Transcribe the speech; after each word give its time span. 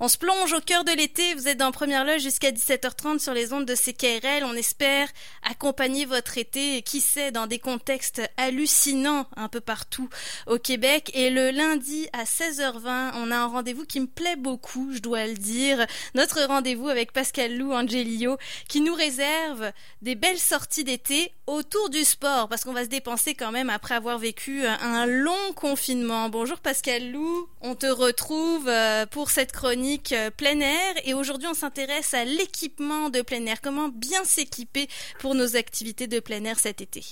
On 0.00 0.06
se 0.06 0.16
plonge 0.16 0.52
au 0.52 0.60
cœur 0.60 0.84
de 0.84 0.92
l'été, 0.92 1.34
vous 1.34 1.48
êtes 1.48 1.58
dans 1.58 1.72
Première 1.72 2.04
Loge 2.04 2.22
jusqu'à 2.22 2.52
17h30 2.52 3.18
sur 3.18 3.34
les 3.34 3.52
ondes 3.52 3.64
de 3.64 3.74
CKRL. 3.74 4.44
On 4.44 4.54
espère 4.54 5.08
accompagner 5.42 6.04
votre 6.04 6.38
été, 6.38 6.82
qui 6.82 7.00
sait, 7.00 7.32
dans 7.32 7.48
des 7.48 7.58
contextes 7.58 8.22
hallucinants 8.36 9.26
un 9.34 9.48
peu 9.48 9.58
partout 9.58 10.08
au 10.46 10.56
Québec. 10.56 11.10
Et 11.14 11.30
le 11.30 11.50
lundi 11.50 12.08
à 12.12 12.22
16h20, 12.22 13.14
on 13.16 13.32
a 13.32 13.36
un 13.38 13.46
rendez-vous 13.46 13.86
qui 13.86 13.98
me 13.98 14.06
plaît 14.06 14.36
beaucoup, 14.36 14.92
je 14.92 15.00
dois 15.00 15.26
le 15.26 15.34
dire. 15.34 15.84
Notre 16.14 16.44
rendez-vous 16.44 16.88
avec 16.88 17.12
Pascal 17.12 17.56
Lou 17.56 17.72
Angelio, 17.72 18.38
qui 18.68 18.80
nous 18.80 18.94
réserve 18.94 19.72
des 20.00 20.14
belles 20.14 20.38
sorties 20.38 20.84
d'été 20.84 21.32
autour 21.48 21.90
du 21.90 22.04
sport, 22.04 22.48
parce 22.48 22.62
qu'on 22.62 22.72
va 22.72 22.84
se 22.84 22.88
dépenser 22.88 23.34
quand 23.34 23.50
même 23.50 23.68
après 23.68 23.96
avoir 23.96 24.18
vécu 24.18 24.64
un 24.64 25.06
long 25.06 25.52
confinement. 25.56 26.28
Bonjour 26.28 26.58
Pascal 26.58 27.10
Lou, 27.10 27.48
on 27.62 27.74
te 27.74 27.86
retrouve 27.86 28.68
euh, 28.68 29.04
pour 29.06 29.30
cette 29.30 29.50
chronique 29.50 29.87
euh, 30.12 30.30
plein 30.30 30.60
air 30.60 30.94
et 31.04 31.14
aujourd'hui 31.14 31.48
on 31.48 31.54
s'intéresse 31.54 32.14
à 32.14 32.24
l'équipement 32.24 33.10
de 33.10 33.22
plein 33.22 33.44
air. 33.46 33.60
Comment 33.60 33.88
bien 33.88 34.24
s'équiper 34.24 34.88
pour 35.18 35.34
nos 35.34 35.56
activités 35.56 36.06
de 36.06 36.20
plein 36.20 36.44
air 36.44 36.58
cet 36.58 36.80
été? 36.80 37.04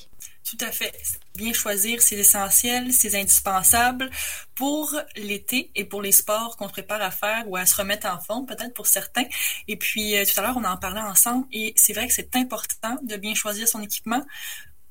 Tout 0.49 0.59
à 0.61 0.71
fait. 0.71 0.93
Bien 1.35 1.53
choisir, 1.53 2.01
c'est 2.01 2.17
essentiel, 2.17 2.93
c'est 2.93 3.19
indispensable 3.19 4.11
pour 4.55 4.95
l'été 5.17 5.73
et 5.75 5.85
pour 5.85 6.03
les 6.03 6.13
sports 6.13 6.57
qu'on 6.57 6.69
prépare 6.69 7.03
à 7.03 7.11
faire 7.11 7.49
ou 7.49 7.57
à 7.57 7.67
se 7.67 7.75
remettre 7.75 8.07
en 8.07 8.21
forme, 8.21 8.47
peut-être 8.47 8.73
pour 8.73 8.87
certains. 8.87 9.25
Et 9.67 9.77
puis 9.77 10.17
euh, 10.17 10.25
tout 10.25 10.39
à 10.39 10.43
l'heure, 10.43 10.57
on 10.57 10.65
en 10.65 10.77
parlait 10.77 11.01
ensemble 11.01 11.47
et 11.53 11.75
c'est 11.77 11.95
vrai 11.95 12.07
que 12.07 12.13
c'est 12.13 12.37
important 12.37 12.97
de 13.03 13.17
bien 13.17 13.35
choisir 13.35 13.67
son 13.67 13.83
équipement 13.83 14.25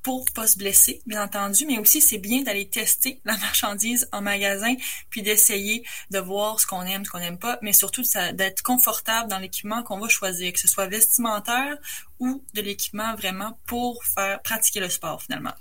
pour 0.05 0.23
pas 0.35 0.45
se 0.45 0.55
blesser, 0.59 1.01
bien 1.07 1.23
entendu, 1.23 1.65
mais 1.65 1.79
aussi 1.79 1.99
c'est 1.99 2.19
bien 2.19 2.43
d'aller 2.43 2.69
tester 2.69 3.19
la 3.25 3.35
marchandise 3.39 4.07
en 4.11 4.21
magasin, 4.21 4.75
puis 5.09 5.23
d'essayer 5.23 5.83
de 6.11 6.19
voir 6.19 6.59
ce 6.59 6.67
qu'on 6.67 6.83
aime, 6.83 7.03
ce 7.03 7.09
qu'on 7.09 7.17
n'aime 7.17 7.39
pas, 7.39 7.57
mais 7.63 7.73
surtout 7.73 8.03
d'être 8.33 8.61
confortable 8.61 9.31
dans 9.31 9.39
l'équipement 9.39 9.81
qu'on 9.81 9.97
va 9.97 10.07
choisir, 10.07 10.53
que 10.53 10.59
ce 10.59 10.67
soit 10.67 10.85
vestimentaire 10.85 11.75
ou 12.19 12.43
de 12.53 12.61
l'équipement 12.61 13.15
vraiment 13.15 13.59
pour 13.67 14.03
faire 14.03 14.41
pratiquer 14.41 14.79
le 14.79 14.89
sport 14.89 15.21
finalement 15.21 15.53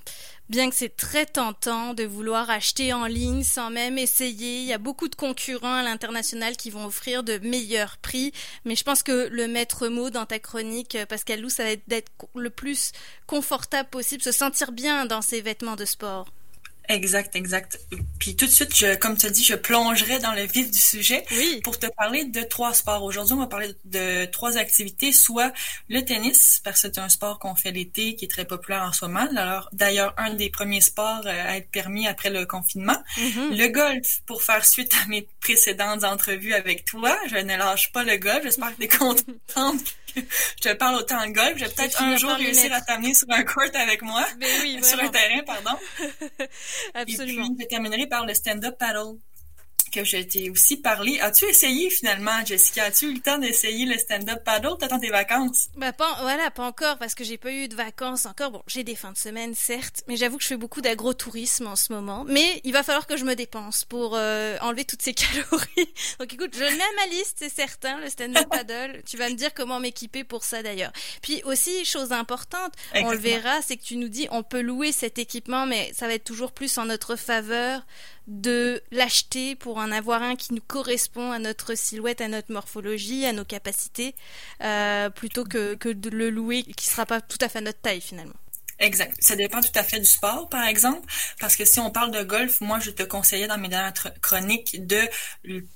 bien 0.48 0.68
que 0.68 0.76
c'est 0.76 0.94
très 0.94 1.26
tentant 1.26 1.94
de 1.94 2.04
vouloir 2.04 2.50
acheter 2.50 2.92
en 2.92 3.06
ligne 3.06 3.42
sans 3.42 3.70
même 3.70 3.98
essayer. 3.98 4.60
Il 4.60 4.66
y 4.66 4.72
a 4.72 4.78
beaucoup 4.78 5.08
de 5.08 5.14
concurrents 5.14 5.74
à 5.74 5.82
l'international 5.82 6.56
qui 6.56 6.70
vont 6.70 6.86
offrir 6.86 7.22
de 7.22 7.38
meilleurs 7.38 7.96
prix. 7.98 8.32
Mais 8.64 8.76
je 8.76 8.84
pense 8.84 9.02
que 9.02 9.28
le 9.28 9.48
maître 9.48 9.88
mot 9.88 10.10
dans 10.10 10.26
ta 10.26 10.38
chronique, 10.38 10.98
Pascal 11.08 11.40
Lou, 11.40 11.48
ça 11.48 11.64
va 11.64 11.70
être 11.70 11.88
d'être 11.88 12.12
le 12.34 12.50
plus 12.50 12.92
confortable 13.26 13.88
possible, 13.88 14.22
se 14.22 14.32
sentir 14.32 14.72
bien 14.72 15.06
dans 15.06 15.22
ses 15.22 15.40
vêtements 15.40 15.76
de 15.76 15.84
sport. 15.84 16.26
Exact, 16.88 17.34
exact. 17.34 17.78
Puis 18.18 18.36
tout 18.36 18.46
de 18.46 18.50
suite, 18.50 18.76
je, 18.76 18.94
comme 18.96 19.16
tu 19.16 19.26
as 19.26 19.30
dit, 19.30 19.42
je 19.42 19.54
plongerai 19.54 20.18
dans 20.18 20.32
le 20.32 20.42
vif 20.42 20.70
du 20.70 20.78
sujet 20.78 21.24
oui. 21.30 21.60
pour 21.64 21.78
te 21.78 21.86
parler 21.86 22.24
de 22.24 22.42
trois 22.42 22.74
sports. 22.74 23.02
Aujourd'hui, 23.02 23.34
on 23.34 23.38
va 23.38 23.46
parler 23.46 23.74
de 23.84 24.26
trois 24.26 24.58
activités, 24.58 25.12
soit 25.12 25.52
le 25.88 26.04
tennis, 26.04 26.60
parce 26.62 26.82
que 26.82 26.88
c'est 26.88 26.98
un 26.98 27.08
sport 27.08 27.38
qu'on 27.38 27.54
fait 27.54 27.72
l'été, 27.72 28.16
qui 28.16 28.26
est 28.26 28.28
très 28.28 28.44
populaire 28.44 28.82
en 28.82 28.92
ce 28.92 29.06
moment. 29.06 29.26
Alors, 29.36 29.68
d'ailleurs, 29.72 30.14
un 30.18 30.34
des 30.34 30.50
premiers 30.50 30.82
sports 30.82 31.22
euh, 31.24 31.48
à 31.48 31.56
être 31.56 31.70
permis 31.70 32.06
après 32.06 32.30
le 32.30 32.44
confinement. 32.44 33.02
Mm-hmm. 33.16 33.56
Le 33.56 33.68
golf, 33.68 34.20
pour 34.26 34.42
faire 34.42 34.64
suite 34.64 34.94
à 35.02 35.08
mes 35.08 35.26
précédentes 35.40 36.04
entrevues 36.04 36.54
avec 36.54 36.84
toi. 36.84 37.16
Je 37.28 37.36
ne 37.36 37.56
lâche 37.56 37.92
pas 37.92 38.04
le 38.04 38.16
golf. 38.16 38.42
J'espère 38.42 38.76
que 38.76 38.76
tu 38.76 38.84
es 38.84 38.88
contente 38.98 39.24
je 40.16 40.68
te 40.68 40.72
parle 40.74 40.96
autant 40.96 41.26
de 41.26 41.32
golf. 41.32 41.54
Je 41.56 41.64
vais 41.64 41.70
peut-être 41.70 42.02
un 42.02 42.16
jour 42.16 42.32
réussir 42.32 42.72
à 42.72 42.80
t'amener 42.80 43.14
sur 43.14 43.30
un 43.30 43.42
court 43.44 43.64
avec 43.74 44.02
moi. 44.02 44.24
Ben 44.38 44.48
oui, 44.62 44.78
sur 44.82 44.98
un 45.00 45.08
terrain, 45.08 45.42
pardon. 45.46 45.78
Absolument. 46.94 47.44
Et 47.50 47.54
puis, 47.54 47.64
je 47.64 47.66
terminerai 47.66 48.06
par 48.06 48.26
le 48.26 48.34
stand-up 48.34 48.76
paddle 48.78 49.18
que 49.94 50.04
je 50.04 50.16
t'ai 50.18 50.50
aussi 50.50 50.76
parlé. 50.76 51.20
As-tu 51.20 51.44
essayé 51.44 51.88
finalement, 51.88 52.44
Jessica? 52.44 52.84
As-tu 52.84 53.06
eu 53.06 53.14
le 53.14 53.20
temps 53.20 53.38
d'essayer 53.38 53.86
le 53.86 53.96
stand-up 53.96 54.42
paddle? 54.44 54.76
T'attends 54.78 54.98
tes 54.98 55.10
vacances? 55.10 55.68
Bah, 55.76 55.92
pas, 55.92 56.18
voilà, 56.22 56.50
pas 56.50 56.64
encore, 56.64 56.98
parce 56.98 57.14
que 57.14 57.22
j'ai 57.22 57.38
pas 57.38 57.52
eu 57.52 57.68
de 57.68 57.76
vacances 57.76 58.26
encore. 58.26 58.50
Bon, 58.50 58.62
j'ai 58.66 58.82
des 58.82 58.96
fins 58.96 59.12
de 59.12 59.18
semaine, 59.18 59.54
certes, 59.54 60.02
mais 60.08 60.16
j'avoue 60.16 60.36
que 60.38 60.42
je 60.42 60.48
fais 60.48 60.56
beaucoup 60.56 60.80
d'agro-tourisme 60.80 61.68
en 61.68 61.76
ce 61.76 61.92
moment. 61.92 62.24
Mais 62.26 62.60
il 62.64 62.72
va 62.72 62.82
falloir 62.82 63.06
que 63.06 63.16
je 63.16 63.24
me 63.24 63.34
dépense 63.34 63.84
pour 63.84 64.14
euh, 64.16 64.56
enlever 64.60 64.84
toutes 64.84 65.02
ces 65.02 65.14
calories. 65.14 65.94
Donc 66.18 66.32
écoute, 66.32 66.54
je 66.54 66.64
mets 66.64 66.66
à 66.66 67.06
ma 67.06 67.06
liste, 67.06 67.36
c'est 67.38 67.54
certain, 67.54 68.00
le 68.00 68.08
stand-up 68.08 68.48
paddle. 68.50 69.02
tu 69.06 69.16
vas 69.16 69.28
me 69.28 69.34
dire 69.34 69.54
comment 69.54 69.78
m'équiper 69.78 70.24
pour 70.24 70.42
ça 70.42 70.62
d'ailleurs. 70.62 70.92
Puis 71.22 71.40
aussi, 71.44 71.84
chose 71.84 72.10
importante, 72.10 72.72
on 72.94 73.12
le 73.12 73.18
verra, 73.18 73.62
c'est 73.62 73.76
que 73.76 73.84
tu 73.84 73.96
nous 73.96 74.08
dis, 74.08 74.26
on 74.30 74.42
peut 74.42 74.60
louer 74.60 74.90
cet 74.90 75.18
équipement, 75.18 75.66
mais 75.66 75.92
ça 75.94 76.08
va 76.08 76.14
être 76.14 76.24
toujours 76.24 76.52
plus 76.52 76.78
en 76.78 76.86
notre 76.86 77.14
faveur 77.16 77.82
de 78.26 78.82
l'acheter 78.90 79.54
pour 79.54 79.76
en 79.78 79.92
avoir 79.92 80.22
un 80.22 80.36
qui 80.36 80.54
nous 80.54 80.62
correspond 80.66 81.30
à 81.30 81.38
notre 81.38 81.76
silhouette, 81.76 82.20
à 82.20 82.28
notre 82.28 82.52
morphologie, 82.52 83.26
à 83.26 83.32
nos 83.32 83.44
capacités, 83.44 84.14
euh, 84.62 85.10
plutôt 85.10 85.44
que, 85.44 85.74
que 85.74 85.88
de 85.88 86.10
le 86.10 86.30
louer 86.30 86.62
qui 86.62 86.86
sera 86.86 87.06
pas 87.06 87.20
tout 87.20 87.38
à 87.40 87.48
fait 87.48 87.60
notre 87.60 87.80
taille 87.80 88.00
finalement. 88.00 88.34
Exact. 88.78 89.14
Ça 89.20 89.36
dépend 89.36 89.60
tout 89.60 89.68
à 89.74 89.82
fait 89.82 89.98
du 89.98 90.04
sport, 90.06 90.48
par 90.48 90.64
exemple, 90.66 91.06
parce 91.40 91.56
que 91.56 91.64
si 91.64 91.80
on 91.80 91.90
parle 91.90 92.10
de 92.10 92.22
golf, 92.22 92.60
moi, 92.60 92.80
je 92.80 92.90
te 92.90 93.02
conseillais 93.02 93.46
dans 93.46 93.58
mes 93.58 93.68
dernières 93.68 93.94
chroniques 94.20 94.86
de 94.86 95.08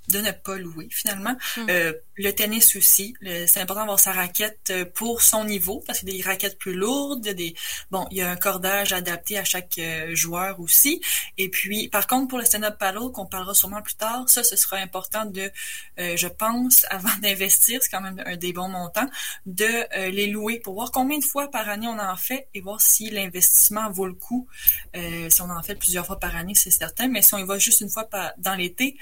de 0.09 0.21
ne 0.21 0.31
pas 0.31 0.57
louer 0.57 0.89
finalement. 0.91 1.37
Hmm. 1.57 1.67
Euh, 1.71 1.93
le 2.17 2.33
tennis 2.33 2.75
aussi, 2.75 3.15
c'est 3.23 3.61
important 3.61 3.83
d'avoir 3.83 4.01
sa 4.01 4.13
raquette 4.13 4.71
euh, 4.71 4.85
pour 4.85 5.23
son 5.23 5.45
niveau, 5.45 5.85
parce 5.87 6.01
qu'il 6.01 6.09
y 6.09 6.15
a 6.15 6.17
des 6.17 6.29
raquettes 6.29 6.59
plus 6.59 6.75
lourdes, 6.75 7.29
des 7.29 7.55
bon, 7.91 8.09
il 8.11 8.17
y 8.17 8.23
a 8.23 8.31
un 8.31 8.37
cordage 8.37 8.93
adapté 8.93 9.39
à 9.39 9.45
chaque 9.45 9.79
euh, 9.79 10.15
joueur 10.17 10.59
aussi. 10.59 11.01
Et 11.37 11.49
puis, 11.49 11.89
par 11.89 12.07
contre, 12.07 12.29
pour 12.29 12.39
le 12.39 12.45
stand-up 12.45 12.77
paddle, 12.79 13.13
qu'on 13.13 13.27
parlera 13.27 13.55
sûrement 13.55 13.83
plus 13.83 13.95
tard, 13.95 14.25
ça, 14.29 14.43
ce 14.43 14.57
sera 14.57 14.79
important 14.79 15.27
de, 15.27 15.51
je 15.97 16.27
pense, 16.27 16.85
avant 16.91 17.17
d'investir, 17.23 17.81
c'est 17.83 17.89
quand 17.89 18.01
même 18.01 18.21
un 18.27 18.37
des 18.37 18.53
bons 18.53 18.69
montants, 18.69 19.09
de 19.47 20.11
les 20.11 20.27
louer 20.27 20.59
pour 20.59 20.75
voir 20.75 20.91
combien 20.91 21.19
de 21.19 21.25
fois 21.25 21.51
par 21.51 21.69
année 21.69 21.87
on 21.87 21.99
en 21.99 22.17
fait 22.17 22.49
et 22.55 22.61
voir 22.61 22.81
si 22.81 22.98
l'investissement 23.07 23.91
vaut 23.91 24.07
le 24.07 24.15
coup. 24.15 24.47
Euh, 24.97 25.31
si 25.31 25.41
on 25.43 25.51
en 25.51 25.63
fait 25.63 25.75
plusieurs 25.75 26.07
fois 26.07 26.19
par 26.19 26.37
année, 26.37 26.55
c'est 26.55 26.71
certain, 26.71 27.09
mais 27.09 27.23
si 27.23 27.35
on 27.35 27.39
y 27.39 27.45
va 27.45 27.59
juste 27.59 27.81
une 27.81 27.91
fois 27.91 28.09
dans 28.39 28.55
l'été, 28.55 28.97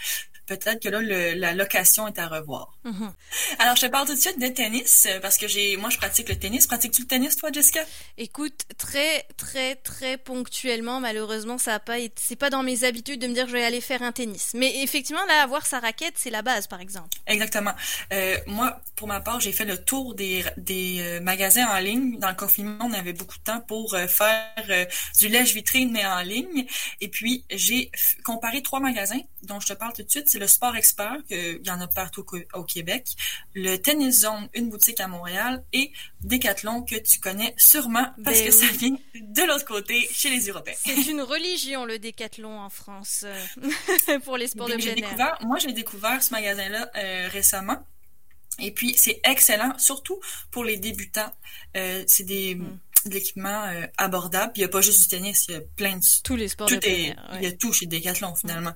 peut-être 0.47 0.83
que 0.83 0.89
là, 0.89 1.01
la 1.35 1.55
location 1.55 2.07
est 2.07 2.19
à 2.19 2.29
revoir. 2.29 2.73
Mm-hmm. 2.85 3.13
Alors, 3.59 3.77
je 3.77 3.83
te 3.83 3.87
parle 3.87 4.07
tout 4.07 4.15
de 4.15 4.21
suite 4.21 4.39
de 4.41 4.49
tennis, 4.49 5.07
euh, 5.09 5.21
parce 5.21 5.39
que 5.39 5.49
j'ai, 5.49 5.77
moi, 5.77 5.91
je 5.91 5.99
pratique 5.99 6.29
le 6.29 6.37
tennis. 6.37 6.67
Pratiques-tu 6.67 7.03
le 7.03 7.09
tennis, 7.09 7.37
toi, 7.37 7.51
Jessica? 7.53 7.81
Écoute, 8.19 8.65
très, 8.79 9.27
très, 9.37 9.77
très 9.77 10.17
ponctuellement, 10.19 11.01
malheureusement, 11.01 11.59
ça 11.59 11.75
a 11.75 11.79
pas 11.79 11.99
été, 11.99 12.15
c'est 12.23 12.37
pas 12.37 12.51
dans 12.51 12.63
mes 12.63 12.85
habitudes 12.85 13.21
de 13.21 13.27
me 13.27 13.35
dire 13.35 13.45
que 13.45 13.51
je 13.51 13.57
vais 13.57 13.65
aller 13.65 13.81
faire 13.81 14.03
un 14.03 14.13
tennis. 14.13 14.53
Mais 14.55 14.83
effectivement, 14.83 15.25
là, 15.27 15.43
avoir 15.43 15.67
sa 15.67 15.81
raquette, 15.81 16.15
c'est 16.17 16.31
la 16.31 16.43
base, 16.43 16.67
par 16.67 16.81
exemple. 16.81 17.09
Exactement. 17.27 17.73
Euh, 18.13 18.37
moi, 18.47 18.81
pour 18.95 19.09
ma 19.09 19.21
part, 19.21 19.41
j'ai 19.41 19.53
fait 19.53 19.65
le 19.65 19.83
tour 19.83 20.15
des, 20.15 20.45
des 20.57 20.99
euh, 21.01 21.21
magasins 21.21 21.67
en 21.67 21.79
ligne. 21.79 22.19
Dans 22.19 22.31
le 22.31 22.37
confinement, 22.37 22.85
on 22.85 22.93
avait 22.93 23.13
beaucoup 23.13 23.39
de 23.39 23.43
temps 23.43 23.61
pour 23.61 23.95
euh, 23.95 24.07
faire 24.07 24.87
du 25.19 25.29
lèche-vitrine, 25.29 25.91
mais 25.93 26.07
en 26.07 26.23
ligne. 26.23 26.67
Et 27.01 27.09
puis, 27.09 27.45
j'ai 27.51 27.91
comparé 28.25 28.63
trois 28.63 28.81
magasins 28.81 29.21
dont 29.47 29.61
je 29.61 29.69
te 29.69 29.73
parle 29.73 29.93
tout 29.93 30.03
de 30.03 30.11
suite 30.11 30.33
le 30.35 30.47
Sport 30.47 30.77
Expert, 30.77 31.17
il 31.31 31.61
y 31.65 31.71
en 31.71 31.81
a 31.81 31.87
partout 31.87 32.25
au 32.55 32.65
Québec, 32.65 33.07
le 33.55 33.77
Tennis 33.77 34.21
Zone, 34.21 34.49
une 34.55 34.69
boutique 34.69 35.01
à 35.01 35.09
Montréal, 35.09 35.65
et 35.73 35.93
Decathlon, 36.23 36.83
que 36.83 36.97
tu 36.97 37.21
connais 37.21 37.55
sûrement 37.57 38.07
parce 38.25 38.39
ben 38.39 38.47
que 38.47 38.51
ça 38.53 38.67
vient 38.67 38.97
de 39.15 39.43
l'autre 39.47 39.65
côté, 39.65 40.09
chez 40.13 40.31
les 40.31 40.47
Européens. 40.49 40.75
C'est 40.77 41.07
une 41.07 41.23
religion, 41.23 41.85
le 41.85 41.99
Decathlon 41.99 42.61
en 42.61 42.71
France, 42.71 43.25
euh, 43.25 44.19
pour 44.25 44.37
les 44.37 44.49
sports 44.49 44.69
de 44.69 44.75
plein 44.75 44.95
air. 44.95 45.39
Moi, 45.43 45.59
j'ai 45.59 45.73
découvert 45.73 46.23
ce 46.23 46.33
magasin-là 46.33 46.91
euh, 46.97 47.29
récemment. 47.31 47.79
Et 48.59 48.71
puis, 48.71 48.95
c'est 48.95 49.21
excellent, 49.25 49.77
surtout 49.79 50.19
pour 50.51 50.65
les 50.65 50.79
débutants. 50.79 51.33
Euh, 51.77 52.05
c'est 52.07 52.25
des... 52.25 52.55
Mm 52.55 52.79
de 53.09 53.15
l'équipement 53.15 53.65
euh, 53.65 53.87
abordable. 53.99 54.53
il 54.57 54.61
n'y 54.61 54.65
a 54.65 54.69
pas 54.69 54.81
juste 54.81 55.03
du 55.03 55.09
tennis, 55.09 55.47
il 55.49 55.55
y 55.55 55.57
a 55.57 55.61
plein 55.61 55.97
de... 55.97 56.05
Tous 56.23 56.37
les 56.37 56.49
sports 56.49 56.69
tout 56.69 56.77
de 56.77 56.87
est, 56.87 57.17
Il 57.35 57.43
y 57.43 57.47
a 57.47 57.53
tout 57.53 57.73
chez 57.73 57.87
Decathlon, 57.87 58.35
finalement. 58.35 58.73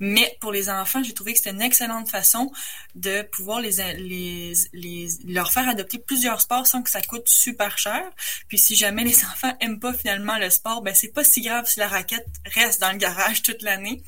Mais 0.00 0.36
pour 0.40 0.52
les 0.52 0.68
enfants, 0.68 1.02
j'ai 1.02 1.14
trouvé 1.14 1.32
que 1.32 1.38
c'était 1.38 1.50
une 1.50 1.62
excellente 1.62 2.08
façon 2.08 2.50
de 2.94 3.22
pouvoir 3.22 3.60
les, 3.60 3.76
les, 3.98 4.52
les, 4.72 5.08
leur 5.26 5.52
faire 5.52 5.68
adopter 5.68 5.98
plusieurs 5.98 6.40
sports 6.40 6.66
sans 6.66 6.82
que 6.82 6.90
ça 6.90 7.02
coûte 7.02 7.28
super 7.28 7.78
cher. 7.78 8.02
Puis 8.48 8.58
si 8.58 8.74
jamais 8.74 9.04
les 9.04 9.24
enfants 9.24 9.56
aiment 9.60 9.80
pas 9.80 9.92
finalement 9.92 10.38
le 10.38 10.50
sport, 10.50 10.82
ben 10.82 10.94
c'est 10.94 11.12
pas 11.12 11.24
si 11.24 11.42
grave 11.42 11.66
si 11.66 11.78
la 11.80 11.88
raquette 11.88 12.26
reste 12.54 12.80
dans 12.80 12.92
le 12.92 12.98
garage 12.98 13.42
toute 13.42 13.62
l'année. 13.62 14.02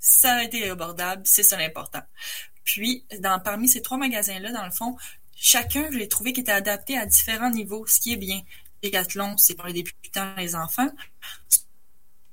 Ça 0.00 0.36
a 0.36 0.42
été 0.44 0.68
abordable, 0.70 1.22
c'est 1.24 1.42
ça 1.42 1.56
l'important. 1.56 2.02
Puis, 2.64 3.04
dans, 3.20 3.40
parmi 3.40 3.66
ces 3.66 3.80
trois 3.80 3.96
magasins-là, 3.96 4.52
dans 4.52 4.64
le 4.64 4.70
fond, 4.70 4.96
chacun, 5.34 5.88
je 5.90 5.96
l'ai 5.96 6.08
trouvé 6.08 6.34
qui 6.34 6.40
était 6.40 6.52
adapté 6.52 6.98
à 6.98 7.06
différents 7.06 7.50
niveaux, 7.50 7.86
ce 7.86 7.98
qui 7.98 8.12
est 8.12 8.18
bien. 8.18 8.42
Décathlon, 8.82 9.36
c'est 9.36 9.54
pour 9.54 9.66
les 9.66 9.72
débutants, 9.72 10.34
les 10.36 10.54
enfants. 10.54 10.88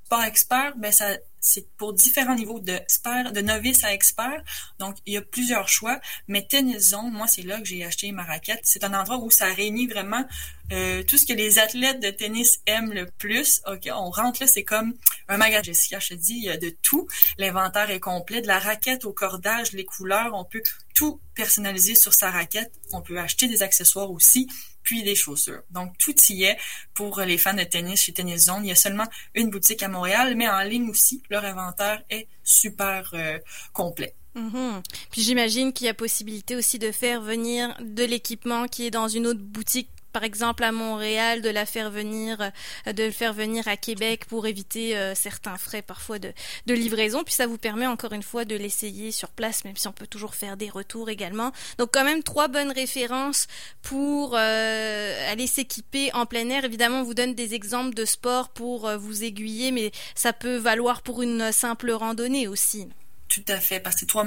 Sport 0.04 0.22
expert, 0.22 0.76
ben 0.76 0.92
ça, 0.92 1.16
c'est 1.40 1.68
pour 1.76 1.92
différents 1.92 2.34
niveaux 2.34 2.60
de 2.60 2.76
de 2.76 3.40
novice 3.40 3.84
à 3.84 3.92
expert. 3.92 4.42
Donc, 4.78 4.96
il 5.06 5.14
y 5.14 5.16
a 5.16 5.22
plusieurs 5.22 5.68
choix. 5.68 6.00
Mais 6.28 6.46
Tennis 6.46 6.90
Zone, 6.90 7.10
moi, 7.12 7.26
c'est 7.26 7.42
là 7.42 7.58
que 7.60 7.64
j'ai 7.64 7.84
acheté 7.84 8.10
ma 8.12 8.24
raquette. 8.24 8.60
C'est 8.64 8.84
un 8.84 8.94
endroit 8.94 9.18
où 9.18 9.30
ça 9.30 9.46
réunit 9.46 9.86
vraiment 9.86 10.24
euh, 10.72 11.02
tout 11.04 11.16
ce 11.16 11.26
que 11.26 11.32
les 11.32 11.58
athlètes 11.58 12.00
de 12.00 12.10
tennis 12.10 12.60
aiment 12.66 12.92
le 12.92 13.06
plus. 13.06 13.62
OK, 13.66 13.88
on 13.92 14.10
rentre 14.10 14.42
là, 14.42 14.46
c'est 14.48 14.64
comme 14.64 14.94
un 15.28 15.36
magasin. 15.36 15.62
Jessica, 15.62 15.98
je 16.00 16.08
te 16.10 16.14
dis, 16.14 16.34
il 16.34 16.44
y 16.44 16.50
a 16.50 16.56
de 16.56 16.70
tout. 16.82 17.06
L'inventaire 17.38 17.90
est 17.90 18.00
complet, 18.00 18.42
de 18.42 18.48
la 18.48 18.58
raquette 18.58 19.04
au 19.04 19.12
cordage, 19.12 19.72
les 19.72 19.84
couleurs. 19.84 20.34
On 20.34 20.44
peut 20.44 20.62
tout 20.94 21.20
personnaliser 21.34 21.94
sur 21.94 22.12
sa 22.12 22.30
raquette. 22.30 22.72
On 22.92 23.02
peut 23.02 23.18
acheter 23.18 23.46
des 23.46 23.62
accessoires 23.62 24.10
aussi, 24.10 24.48
puis 24.86 25.02
des 25.02 25.16
chaussures. 25.16 25.62
Donc, 25.70 25.98
tout 25.98 26.14
y 26.30 26.44
est 26.44 26.56
pour 26.94 27.20
les 27.20 27.36
fans 27.36 27.52
de 27.52 27.64
tennis 27.64 28.00
chez 28.02 28.12
Tennis 28.12 28.44
Zone. 28.44 28.64
Il 28.64 28.68
y 28.68 28.72
a 28.72 28.76
seulement 28.76 29.06
une 29.34 29.50
boutique 29.50 29.82
à 29.82 29.88
Montréal, 29.88 30.34
mais 30.36 30.48
en 30.48 30.60
ligne 30.60 30.88
aussi, 30.88 31.22
leur 31.28 31.44
inventaire 31.44 32.02
est 32.08 32.28
super 32.44 33.10
euh, 33.12 33.38
complet. 33.72 34.14
Mhm. 34.36 34.82
Puis 35.10 35.22
j'imagine 35.22 35.72
qu'il 35.72 35.86
y 35.86 35.90
a 35.90 35.94
possibilité 35.94 36.56
aussi 36.56 36.78
de 36.78 36.92
faire 36.92 37.20
venir 37.20 37.74
de 37.80 38.04
l'équipement 38.04 38.68
qui 38.68 38.86
est 38.86 38.90
dans 38.90 39.08
une 39.08 39.26
autre 39.26 39.40
boutique 39.40 39.90
par 40.16 40.24
exemple 40.24 40.64
à 40.64 40.72
Montréal, 40.72 41.42
de 41.42 41.50
la 41.50 41.66
faire 41.66 41.90
venir, 41.90 42.40
euh, 42.86 42.92
de 42.94 43.02
le 43.02 43.10
faire 43.10 43.34
venir 43.34 43.68
à 43.68 43.76
Québec 43.76 44.24
pour 44.24 44.46
éviter 44.46 44.96
euh, 44.96 45.14
certains 45.14 45.58
frais 45.58 45.82
parfois 45.82 46.18
de, 46.18 46.32
livraison. 46.66 47.22
Puis 47.22 47.34
ça 47.34 47.46
vous 47.46 47.58
permet 47.58 47.86
encore 47.86 48.14
une 48.14 48.22
fois 48.22 48.46
de 48.46 48.56
l'essayer 48.56 49.12
sur 49.12 49.28
place, 49.28 49.66
même 49.66 49.76
si 49.76 49.88
on 49.88 49.92
peut 49.92 50.06
toujours 50.06 50.34
faire 50.34 50.56
des 50.56 50.70
retours 50.70 51.10
également. 51.10 51.52
Donc 51.76 51.90
quand 51.92 52.02
même 52.02 52.22
trois 52.22 52.48
bonnes 52.48 52.72
références 52.72 53.46
pour 53.82 54.34
euh, 54.34 55.30
aller 55.32 55.46
s'équiper 55.46 56.10
en 56.14 56.24
plein 56.24 56.48
air. 56.48 56.64
Évidemment, 56.64 57.00
on 57.00 57.04
vous 57.04 57.12
donne 57.12 57.34
des 57.34 57.52
exemples 57.52 57.92
de 57.92 58.06
sport 58.06 58.48
pour 58.48 58.90
vous 58.96 59.22
aiguiller, 59.22 59.70
mais 59.70 59.92
ça 60.14 60.32
peut 60.32 60.56
valoir 60.56 61.02
pour 61.02 61.20
une 61.20 61.52
simple 61.52 61.90
randonnée 61.90 62.48
aussi. 62.48 62.88
Tout 63.28 63.44
à 63.48 63.58
fait, 63.58 63.80
parce 63.80 63.96
que 63.96 64.04
trois, 64.04 64.24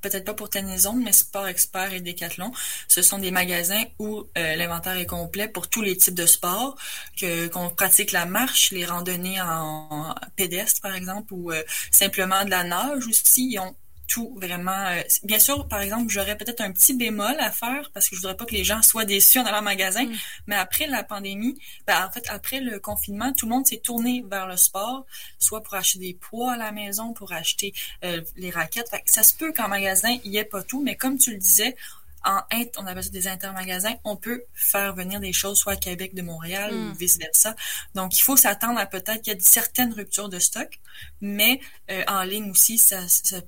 peut-être 0.00 0.24
pas 0.24 0.32
pour 0.32 0.48
Tennyson, 0.48 0.94
mais 0.94 1.12
Sport 1.12 1.46
Expert 1.46 1.92
et 1.92 2.00
Decathlon, 2.00 2.52
ce 2.88 3.02
sont 3.02 3.18
des 3.18 3.30
magasins 3.30 3.84
où 3.98 4.24
euh, 4.38 4.56
l'inventaire 4.56 4.96
est 4.96 5.06
complet 5.06 5.46
pour 5.46 5.68
tous 5.68 5.82
les 5.82 5.96
types 5.96 6.14
de 6.14 6.24
sports, 6.24 6.76
que 7.20 7.48
qu'on 7.48 7.68
pratique 7.68 8.12
la 8.12 8.24
marche, 8.24 8.70
les 8.70 8.86
randonnées 8.86 9.40
en, 9.42 10.14
pédestre 10.36 10.80
par 10.80 10.94
exemple, 10.94 11.34
ou 11.34 11.52
euh, 11.52 11.62
simplement 11.90 12.44
de 12.44 12.50
la 12.50 12.64
nage 12.64 13.06
aussi. 13.06 13.50
Ils 13.52 13.58
ont 13.58 13.76
tout 14.10 14.34
vraiment. 14.36 14.88
Euh, 14.88 15.02
bien 15.22 15.38
sûr, 15.38 15.66
par 15.68 15.80
exemple, 15.80 16.10
j'aurais 16.10 16.36
peut-être 16.36 16.60
un 16.60 16.72
petit 16.72 16.94
bémol 16.94 17.36
à 17.38 17.50
faire 17.52 17.90
parce 17.94 18.08
que 18.08 18.16
je 18.16 18.20
voudrais 18.20 18.36
pas 18.36 18.44
que 18.44 18.54
les 18.54 18.64
gens 18.64 18.82
soient 18.82 19.04
déçus 19.04 19.38
en 19.38 19.46
allant 19.46 19.60
au 19.60 19.62
magasin. 19.62 20.04
Mm. 20.04 20.14
Mais 20.48 20.56
après 20.56 20.88
la 20.88 21.04
pandémie, 21.04 21.56
ben, 21.86 22.04
en 22.04 22.10
fait, 22.10 22.24
après 22.28 22.60
le 22.60 22.80
confinement, 22.80 23.32
tout 23.32 23.46
le 23.46 23.50
monde 23.50 23.66
s'est 23.66 23.78
tourné 23.78 24.24
vers 24.28 24.48
le 24.48 24.56
sport, 24.56 25.06
soit 25.38 25.62
pour 25.62 25.74
acheter 25.74 26.00
des 26.00 26.14
poids 26.14 26.54
à 26.54 26.56
la 26.56 26.72
maison, 26.72 27.12
pour 27.12 27.32
acheter 27.32 27.72
euh, 28.04 28.20
les 28.36 28.50
raquettes. 28.50 28.90
ça 29.06 29.22
se 29.22 29.32
peut 29.32 29.52
qu'en 29.52 29.68
magasin, 29.68 30.18
il 30.24 30.32
n'y 30.32 30.38
ait 30.38 30.44
pas 30.44 30.64
tout, 30.64 30.82
mais 30.82 30.96
comme 30.96 31.16
tu 31.16 31.30
le 31.30 31.38
disais, 31.38 31.76
en 32.24 32.40
on 32.78 32.86
appelle 32.86 33.04
ça 33.04 33.10
des 33.10 33.28
intermagasins, 33.28 33.94
on 34.04 34.16
peut 34.16 34.44
faire 34.54 34.94
venir 34.94 35.20
des 35.20 35.32
choses 35.32 35.58
soit 35.58 35.72
à 35.72 35.76
Québec 35.76 36.14
de 36.14 36.22
Montréal 36.22 36.74
ou 36.74 36.76
hmm. 36.76 36.92
vice-versa. 36.92 37.56
Donc, 37.94 38.16
il 38.18 38.22
faut 38.22 38.36
s'attendre 38.36 38.78
à 38.78 38.86
peut-être 38.86 39.22
qu'il 39.22 39.32
y 39.32 39.36
a 39.36 39.40
certaines 39.40 39.92
ruptures 39.92 40.28
de 40.28 40.38
stock, 40.38 40.80
mais 41.20 41.60
euh, 41.90 42.02
en 42.08 42.22
ligne 42.22 42.50
aussi, 42.50 42.78
ça, 42.78 42.98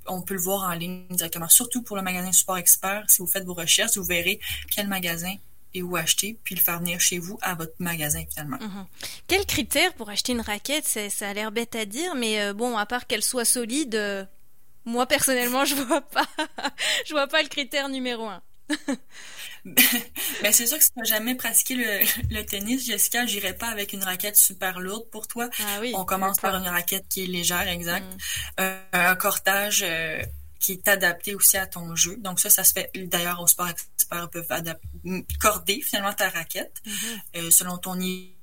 on 0.06 0.22
peut 0.22 0.34
le 0.34 0.40
voir 0.40 0.70
en 0.70 0.74
ligne 0.74 1.06
directement. 1.10 1.48
Surtout 1.48 1.82
pour 1.82 1.96
le 1.96 2.02
magasin 2.02 2.32
Support 2.32 2.58
Expert, 2.58 3.04
si 3.08 3.18
vous 3.18 3.26
faites 3.26 3.44
vos 3.44 3.54
recherches, 3.54 3.96
vous 3.96 4.04
verrez 4.04 4.40
quel 4.70 4.88
magasin 4.88 5.34
et 5.74 5.82
où 5.82 5.96
acheter, 5.96 6.38
puis 6.44 6.54
le 6.54 6.60
faire 6.60 6.80
venir 6.80 7.00
chez 7.00 7.18
vous 7.18 7.38
à 7.40 7.54
votre 7.54 7.74
magasin 7.78 8.24
finalement. 8.30 8.58
Mhm. 8.60 8.86
Quels 9.26 9.46
critères 9.46 9.94
pour 9.94 10.10
acheter 10.10 10.32
une 10.32 10.40
raquette? 10.40 10.86
Ça 10.86 11.28
a 11.28 11.32
l'air 11.32 11.50
bête 11.50 11.74
à 11.74 11.84
dire, 11.84 12.14
mais 12.14 12.40
euh, 12.40 12.52
bon, 12.52 12.76
à 12.76 12.86
part 12.86 13.06
qu'elle 13.06 13.22
soit 13.22 13.44
solide, 13.44 13.94
euh, 13.94 14.24
moi 14.84 15.06
personnellement, 15.06 15.64
je 15.64 15.74
vois 15.74 16.02
pas, 16.02 16.26
je 17.06 17.12
vois 17.12 17.26
pas 17.26 17.42
le 17.42 17.48
critère 17.48 17.88
numéro 17.88 18.26
un. 18.26 18.42
ben, 19.64 20.52
c'est 20.52 20.66
sûr 20.66 20.78
que 20.78 20.84
si 20.84 20.92
tu 20.92 20.98
n'as 20.98 21.04
jamais 21.04 21.34
pratiqué 21.34 21.74
le, 22.30 22.42
tennis, 22.42 22.86
Jessica, 22.86 23.26
j'irai 23.26 23.54
pas 23.54 23.68
avec 23.68 23.92
une 23.92 24.02
raquette 24.02 24.36
super 24.36 24.80
lourde 24.80 25.08
pour 25.10 25.28
toi. 25.28 25.48
Ah 25.60 25.78
oui, 25.80 25.92
On 25.94 26.04
commence 26.04 26.38
par 26.38 26.54
une 26.56 26.68
raquette 26.68 27.06
qui 27.08 27.24
est 27.24 27.26
légère, 27.26 27.68
exact. 27.68 28.06
Mm. 28.58 28.62
un 28.92 29.14
cortage 29.16 29.84
euh, 29.86 30.22
qui 30.58 30.72
est 30.72 30.88
adapté 30.88 31.34
aussi 31.34 31.56
à 31.56 31.66
ton 31.66 31.94
jeu. 31.96 32.16
Donc 32.18 32.40
ça, 32.40 32.50
ça 32.50 32.64
se 32.64 32.72
fait 32.72 32.90
d'ailleurs 32.94 33.40
au 33.40 33.46
sport 33.46 33.68
experts 33.68 34.30
peuvent 34.30 34.46
corder 35.40 35.80
finalement 35.82 36.12
ta 36.12 36.28
raquette 36.30 36.80
mm-hmm. 36.86 37.20
euh, 37.36 37.50
selon 37.50 37.78
ton 37.78 37.96
niveau 37.96 38.41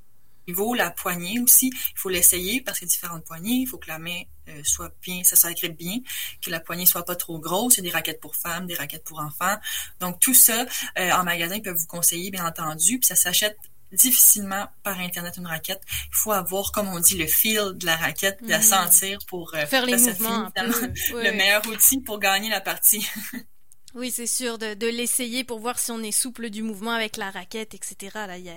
niveau, 0.49 0.73
la 0.73 0.91
poignée 0.91 1.39
aussi, 1.39 1.71
il 1.73 1.97
faut 1.97 2.09
l'essayer 2.09 2.61
parce 2.61 2.79
qu'il 2.79 2.87
y 2.87 2.91
a 2.91 2.93
différentes 2.93 3.25
poignées. 3.25 3.61
Il 3.61 3.67
faut 3.67 3.77
que 3.77 3.87
la 3.87 3.99
main 3.99 4.21
euh, 4.49 4.61
soit 4.63 4.93
bien, 5.01 5.23
ça 5.23 5.35
s'agrippe 5.35 5.77
bien, 5.77 5.99
que 6.41 6.49
la 6.49 6.59
poignée 6.59 6.85
soit 6.85 7.05
pas 7.05 7.15
trop 7.15 7.39
grosse. 7.39 7.75
Il 7.75 7.77
y 7.77 7.79
a 7.81 7.83
des 7.83 7.95
raquettes 7.95 8.19
pour 8.19 8.35
femmes, 8.35 8.65
des 8.67 8.75
raquettes 8.75 9.03
pour 9.03 9.19
enfants. 9.19 9.57
Donc 9.99 10.19
tout 10.19 10.33
ça, 10.33 10.65
euh, 10.97 11.11
en 11.11 11.23
magasin, 11.23 11.55
ils 11.55 11.61
peuvent 11.61 11.77
vous 11.77 11.87
conseiller, 11.87 12.31
bien 12.31 12.45
entendu. 12.45 12.99
Puis 12.99 13.07
ça 13.07 13.15
s'achète 13.15 13.57
difficilement 13.91 14.67
par 14.83 14.99
internet 14.99 15.37
une 15.37 15.47
raquette. 15.47 15.81
Il 15.89 16.15
faut 16.15 16.31
avoir, 16.31 16.71
comme 16.71 16.87
on 16.87 16.99
dit, 16.99 17.17
le 17.17 17.27
feel 17.27 17.73
de 17.75 17.85
la 17.85 17.95
raquette, 17.95 18.43
de 18.43 18.49
la 18.49 18.59
mhm. 18.59 18.63
sentir 18.63 19.19
pour 19.27 19.53
euh, 19.55 19.65
faire 19.65 19.85
les 19.85 19.97
mouvements. 19.97 20.51
le 20.57 21.31
meilleur 21.31 21.65
outil 21.67 22.01
pour 22.01 22.19
gagner 22.19 22.49
la 22.49 22.61
partie. 22.61 23.07
Oui, 23.95 24.11
c'est 24.11 24.27
sûr, 24.27 24.57
de, 24.59 24.75
de 24.75 24.87
l'essayer 24.87 25.43
pour 25.43 25.59
voir 25.59 25.79
si 25.79 25.91
on 25.91 26.01
est 26.03 26.11
souple 26.11 26.49
du 26.49 26.61
mouvement 26.61 26.91
avec 26.91 27.17
la 27.17 27.31
raquette, 27.31 27.73
etc. 27.73 28.11
Là, 28.13 28.37
il 28.37 28.45
y 28.45 28.49
a, 28.49 28.53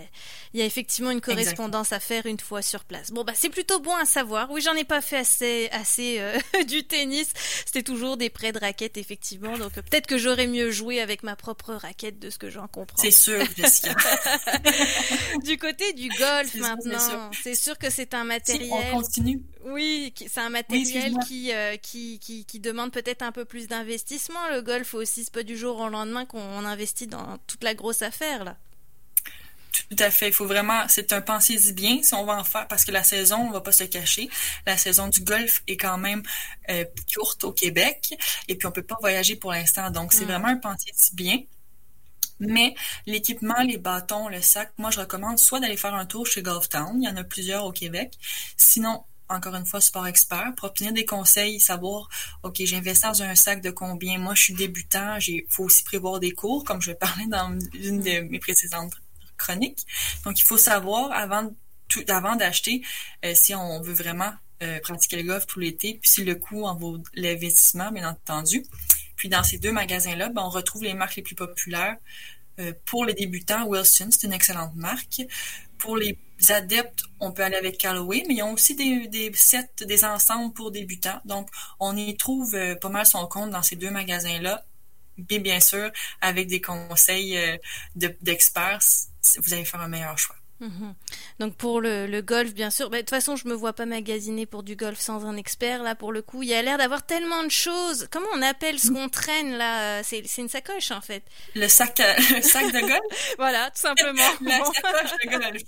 y 0.53 0.61
a 0.61 0.65
effectivement 0.65 1.11
une 1.11 1.23
correspondance 1.23 1.93
à 1.93 2.01
faire 2.01 2.27
une 2.27 2.39
fois 2.39 2.61
sur 2.61 2.85
place. 2.85 3.11
Bon, 3.11 3.25
bah, 3.25 3.33
c'est 3.35 3.49
plutôt 3.49 3.81
bon 3.81 3.95
à 3.97 4.05
savoir. 4.05 4.51
Oui, 4.51 4.61
j'en 4.61 4.75
ai 4.75 4.85
pas 4.85 5.01
fait 5.01 5.17
assez, 5.17 5.69
assez 5.73 6.19
euh, 6.19 6.39
du 6.69 6.85
tennis. 6.85 7.33
C'était 7.65 7.83
toujours 7.83 8.19
des 8.19 8.29
prêts 8.29 8.53
de 8.53 8.59
raquettes, 8.59 8.99
effectivement. 8.99 9.57
Donc, 9.57 9.73
peut-être 9.73 10.07
que 10.07 10.19
j'aurais 10.19 10.47
mieux 10.47 10.71
joué 10.71 11.01
avec 11.01 11.23
ma 11.23 11.35
propre 11.35 11.73
raquette 11.75 12.19
de 12.19 12.29
ce 12.29 12.37
que 12.37 12.51
j'en 12.51 12.69
comprends. 12.69 13.01
C'est 13.01 13.11
sûr, 13.11 13.43
Jessica. 13.57 13.95
du 15.45 15.57
côté 15.57 15.95
du 15.95 16.09
golf, 16.11 16.55
maintenant. 16.57 17.31
C'est 17.43 17.55
sûr 17.55 17.79
que 17.79 17.89
c'est 17.89 18.13
un 18.13 18.25
matériel. 18.25 18.71
on 18.71 19.01
continue. 19.01 19.41
Oui, 19.65 20.13
c'est 20.17 20.41
un 20.41 20.49
matériel 20.49 21.15
qui, 21.27 21.53
euh, 21.53 21.77
qui, 21.77 22.19
qui, 22.19 22.45
qui 22.45 22.61
demande 22.61 22.93
peut-être 22.93 23.23
un 23.23 23.33
peu 23.33 23.45
plus 23.45 23.69
d'investissement. 23.69 24.49
Le 24.51 24.61
golf 24.61 24.95
aussi 24.95 25.25
c'est 25.25 25.33
pas 25.33 25.43
du 25.43 25.57
jour 25.57 25.79
au 25.79 25.89
lendemain 25.89 26.27
qu'on 26.27 26.65
investit 26.65 27.07
dans 27.07 27.39
toute 27.47 27.63
la 27.63 27.75
grosse 27.75 28.03
affaire, 28.03 28.45
là. 28.45 28.57
Tout 29.73 29.97
à 30.01 30.11
fait. 30.11 30.29
Il 30.29 30.35
faut 30.35 30.47
vraiment, 30.47 30.87
c'est 30.89 31.13
un 31.13 31.23
pensez-y 31.23 31.73
bien 31.73 32.03
si 32.03 32.15
on 32.15 32.25
va 32.25 32.39
en 32.39 32.45
faire, 32.45 32.69
parce 32.69 32.85
que 32.85 32.93
la 32.93 33.03
saison, 33.03 33.39
on 33.39 33.51
va 33.51 33.63
pas 33.63 33.73
se 33.73 33.85
cacher, 33.85 34.29
la 34.67 34.77
saison 34.77 35.09
du 35.09 35.21
golf 35.23 35.63
est 35.67 35.79
quand 35.79 35.97
même 35.97 36.23
euh, 36.69 36.85
courte 37.15 37.45
au 37.45 37.53
Québec, 37.53 38.15
et 38.49 38.57
puis 38.57 38.67
on 38.67 38.73
peut 38.73 38.83
pas 38.83 38.99
voyager 39.01 39.37
pour 39.37 39.53
l'instant. 39.53 39.91
Donc, 39.91 40.13
c'est 40.13 40.25
mm. 40.25 40.29
vraiment 40.29 40.49
un 40.49 40.57
pensez-y 40.57 41.15
bien. 41.15 41.39
Mais 42.39 42.75
l'équipement, 43.07 43.63
les 43.63 43.79
bâtons, 43.79 44.29
le 44.29 44.43
sac, 44.43 44.73
moi, 44.77 44.91
je 44.91 45.01
recommande 45.01 45.39
soit 45.39 45.61
d'aller 45.61 45.77
faire 45.77 45.95
un 45.95 46.07
tour 46.07 46.27
chez 46.27 46.43
Golf 46.43 46.69
Town. 46.69 47.01
Il 47.01 47.05
y 47.05 47.09
en 47.09 47.17
a 47.17 47.25
plusieurs 47.25 47.65
au 47.65 47.73
Québec. 47.73 48.15
Sinon, 48.57 49.05
encore 49.33 49.55
une 49.55 49.67
fois, 49.67 49.81
sport 49.81 50.07
expert, 50.07 50.53
pour 50.57 50.69
obtenir 50.69 50.93
des 50.93 51.05
conseils, 51.05 51.61
savoir, 51.61 52.09
OK, 52.43 52.57
j'investis 52.65 53.03
dans 53.03 53.23
un 53.23 53.35
sac 53.35 53.61
de 53.63 53.71
combien? 53.71 54.19
Moi, 54.19 54.35
je 54.35 54.43
suis 54.43 54.55
débutant, 54.55 55.17
il 55.27 55.45
faut 55.49 55.65
aussi 55.65 55.85
prévoir 55.85 56.21
des 56.21 56.33
cours, 56.33 56.65
comme 56.65 56.81
je 56.81 56.93
parlais 56.93 57.27
dans 57.27 57.59
une 57.75 58.01
de 58.01 58.21
mes 58.21 58.39
précédentes 58.39 58.95
chroniques. 59.37 59.87
Donc, 60.25 60.39
il 60.39 60.45
faut 60.45 60.57
savoir 60.57 61.13
avant, 61.13 61.53
tout, 61.89 62.05
avant 62.09 62.37
d'acheter 62.37 62.83
euh, 63.25 63.33
si 63.35 63.55
on 63.55 63.81
veut 63.81 63.95
vraiment 63.95 64.33
euh, 64.63 64.79
pratiquer 64.81 65.17
le 65.17 65.25
golf 65.25 65.47
tout 65.47 65.59
l'été, 65.59 65.99
puis 66.01 66.09
si 66.09 66.25
le 66.25 66.37
coût 66.37 66.65
en 66.65 66.77
vaut 66.77 66.99
l'investissement, 67.15 67.91
bien 67.91 68.09
entendu. 68.09 68.65
Puis 69.17 69.29
dans 69.29 69.43
ces 69.43 69.59
deux 69.59 69.73
magasins-là, 69.73 70.29
ben, 70.29 70.43
on 70.43 70.51
retrouve 70.51 70.85
les 70.85 70.95
marques 70.95 71.17
les 71.17 71.23
plus 71.23 71.35
populaires. 71.35 71.97
Euh, 72.61 72.73
pour 72.85 73.05
les 73.05 73.15
débutants, 73.15 73.67
Wilson, 73.67 74.09
c'est 74.11 74.27
une 74.27 74.33
excellente 74.33 74.75
marque. 74.75 75.23
Pour 75.79 75.97
les 75.97 76.19
adeptes, 76.51 77.05
on 77.21 77.33
peut 77.33 77.43
aller 77.43 77.57
avec 77.57 77.79
Callaway, 77.79 78.25
mais 78.27 78.35
ils 78.35 78.43
ont 78.43 78.53
aussi 78.53 78.75
des, 78.75 79.31
sets, 79.35 79.71
des 79.81 80.05
ensembles 80.05 80.53
pour 80.55 80.71
débutants. 80.71 81.21
Donc, 81.25 81.49
on 81.79 81.97
y 81.97 82.17
trouve 82.17 82.55
euh, 82.55 82.75
pas 82.77 82.89
mal 82.89 83.07
son 83.07 83.27
compte 83.27 83.51
dans 83.51 83.63
ces 83.63 83.77
deux 83.77 83.91
magasins-là. 83.91 84.65
Bien, 85.19 85.41
bien 85.41 85.61
sûr, 85.61 85.91
avec 86.21 86.49
des 86.49 86.61
conseils 86.61 87.37
euh, 87.37 87.57
d'experts, 87.95 88.81
vous 89.39 89.53
allez 89.53 89.65
faire 89.65 89.81
un 89.81 89.89
meilleur 89.89 90.19
choix. 90.19 90.37
Mhm. 90.63 90.95
Donc 91.41 91.57
pour 91.57 91.81
le, 91.81 92.21
golf, 92.21 92.55
bien 92.55 92.71
sûr. 92.71 92.89
Bah, 92.89 92.99
de 92.99 93.03
toute 93.03 93.11
façon, 93.11 93.35
je 93.35 93.49
me 93.49 93.55
vois 93.55 93.73
pas 93.73 93.85
magasiner 93.85 94.47
pour 94.47 94.63
du 94.63 94.77
golf 94.77 95.01
sans 95.01 95.27
un 95.27 95.37
expert. 95.37 95.83
Là, 95.83 95.97
pour 95.97 96.13
le 96.13 96.23
coup, 96.23 96.45
il 96.45 96.51
y 96.51 96.55
a 96.55 96.63
l'air 96.63 96.79
d'avoir 96.79 97.05
tellement 97.05 97.43
de 97.43 97.51
choses. 97.51 98.07
Comment 98.13 98.29
on 98.35 98.43
appelle 98.43 98.79
ce 98.79 98.93
qu'on 98.93 99.09
traîne 99.09 99.57
là 99.57 100.05
C'est 100.05 100.23
une 100.39 100.49
sacoche 100.49 100.93
en 100.93 101.01
fait. 101.01 101.25
Le 101.57 101.67
sac, 101.67 101.97
sac 102.43 102.73
de 102.73 102.81
golf? 102.81 103.35
voilà, 103.39 103.71
tout 103.73 103.81
simplement. 103.81 104.23
La 104.41 104.65
sacoche 104.65 105.19
de 105.25 105.31
golf. 105.31 105.63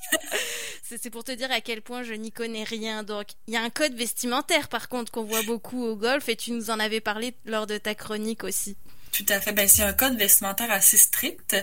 C'est 0.84 1.10
pour 1.10 1.24
te 1.24 1.32
dire 1.32 1.50
à 1.50 1.60
quel 1.60 1.82
point 1.82 2.04
je 2.04 2.14
n'y 2.14 2.30
connais 2.30 2.64
rien. 2.64 3.02
Donc, 3.02 3.26
il 3.48 3.54
y 3.54 3.56
a 3.56 3.62
un 3.62 3.70
code 3.70 3.94
vestimentaire 3.94 4.68
par 4.68 4.88
contre 4.88 5.10
qu'on 5.10 5.24
voit 5.24 5.42
beaucoup 5.42 5.84
au 5.84 5.96
golf 5.96 6.28
et 6.28 6.36
tu 6.36 6.52
nous 6.52 6.70
en 6.70 6.78
avais 6.78 7.00
parlé 7.00 7.34
lors 7.46 7.66
de 7.66 7.78
ta 7.78 7.96
chronique 7.96 8.44
aussi. 8.44 8.76
Tout 9.14 9.26
à 9.28 9.40
fait. 9.40 9.52
Ben, 9.52 9.68
c'est 9.68 9.85
un 9.85 9.92
code 9.92 10.16
vestimentaire 10.16 10.73
assez 10.73 10.97
strict, 10.97 11.54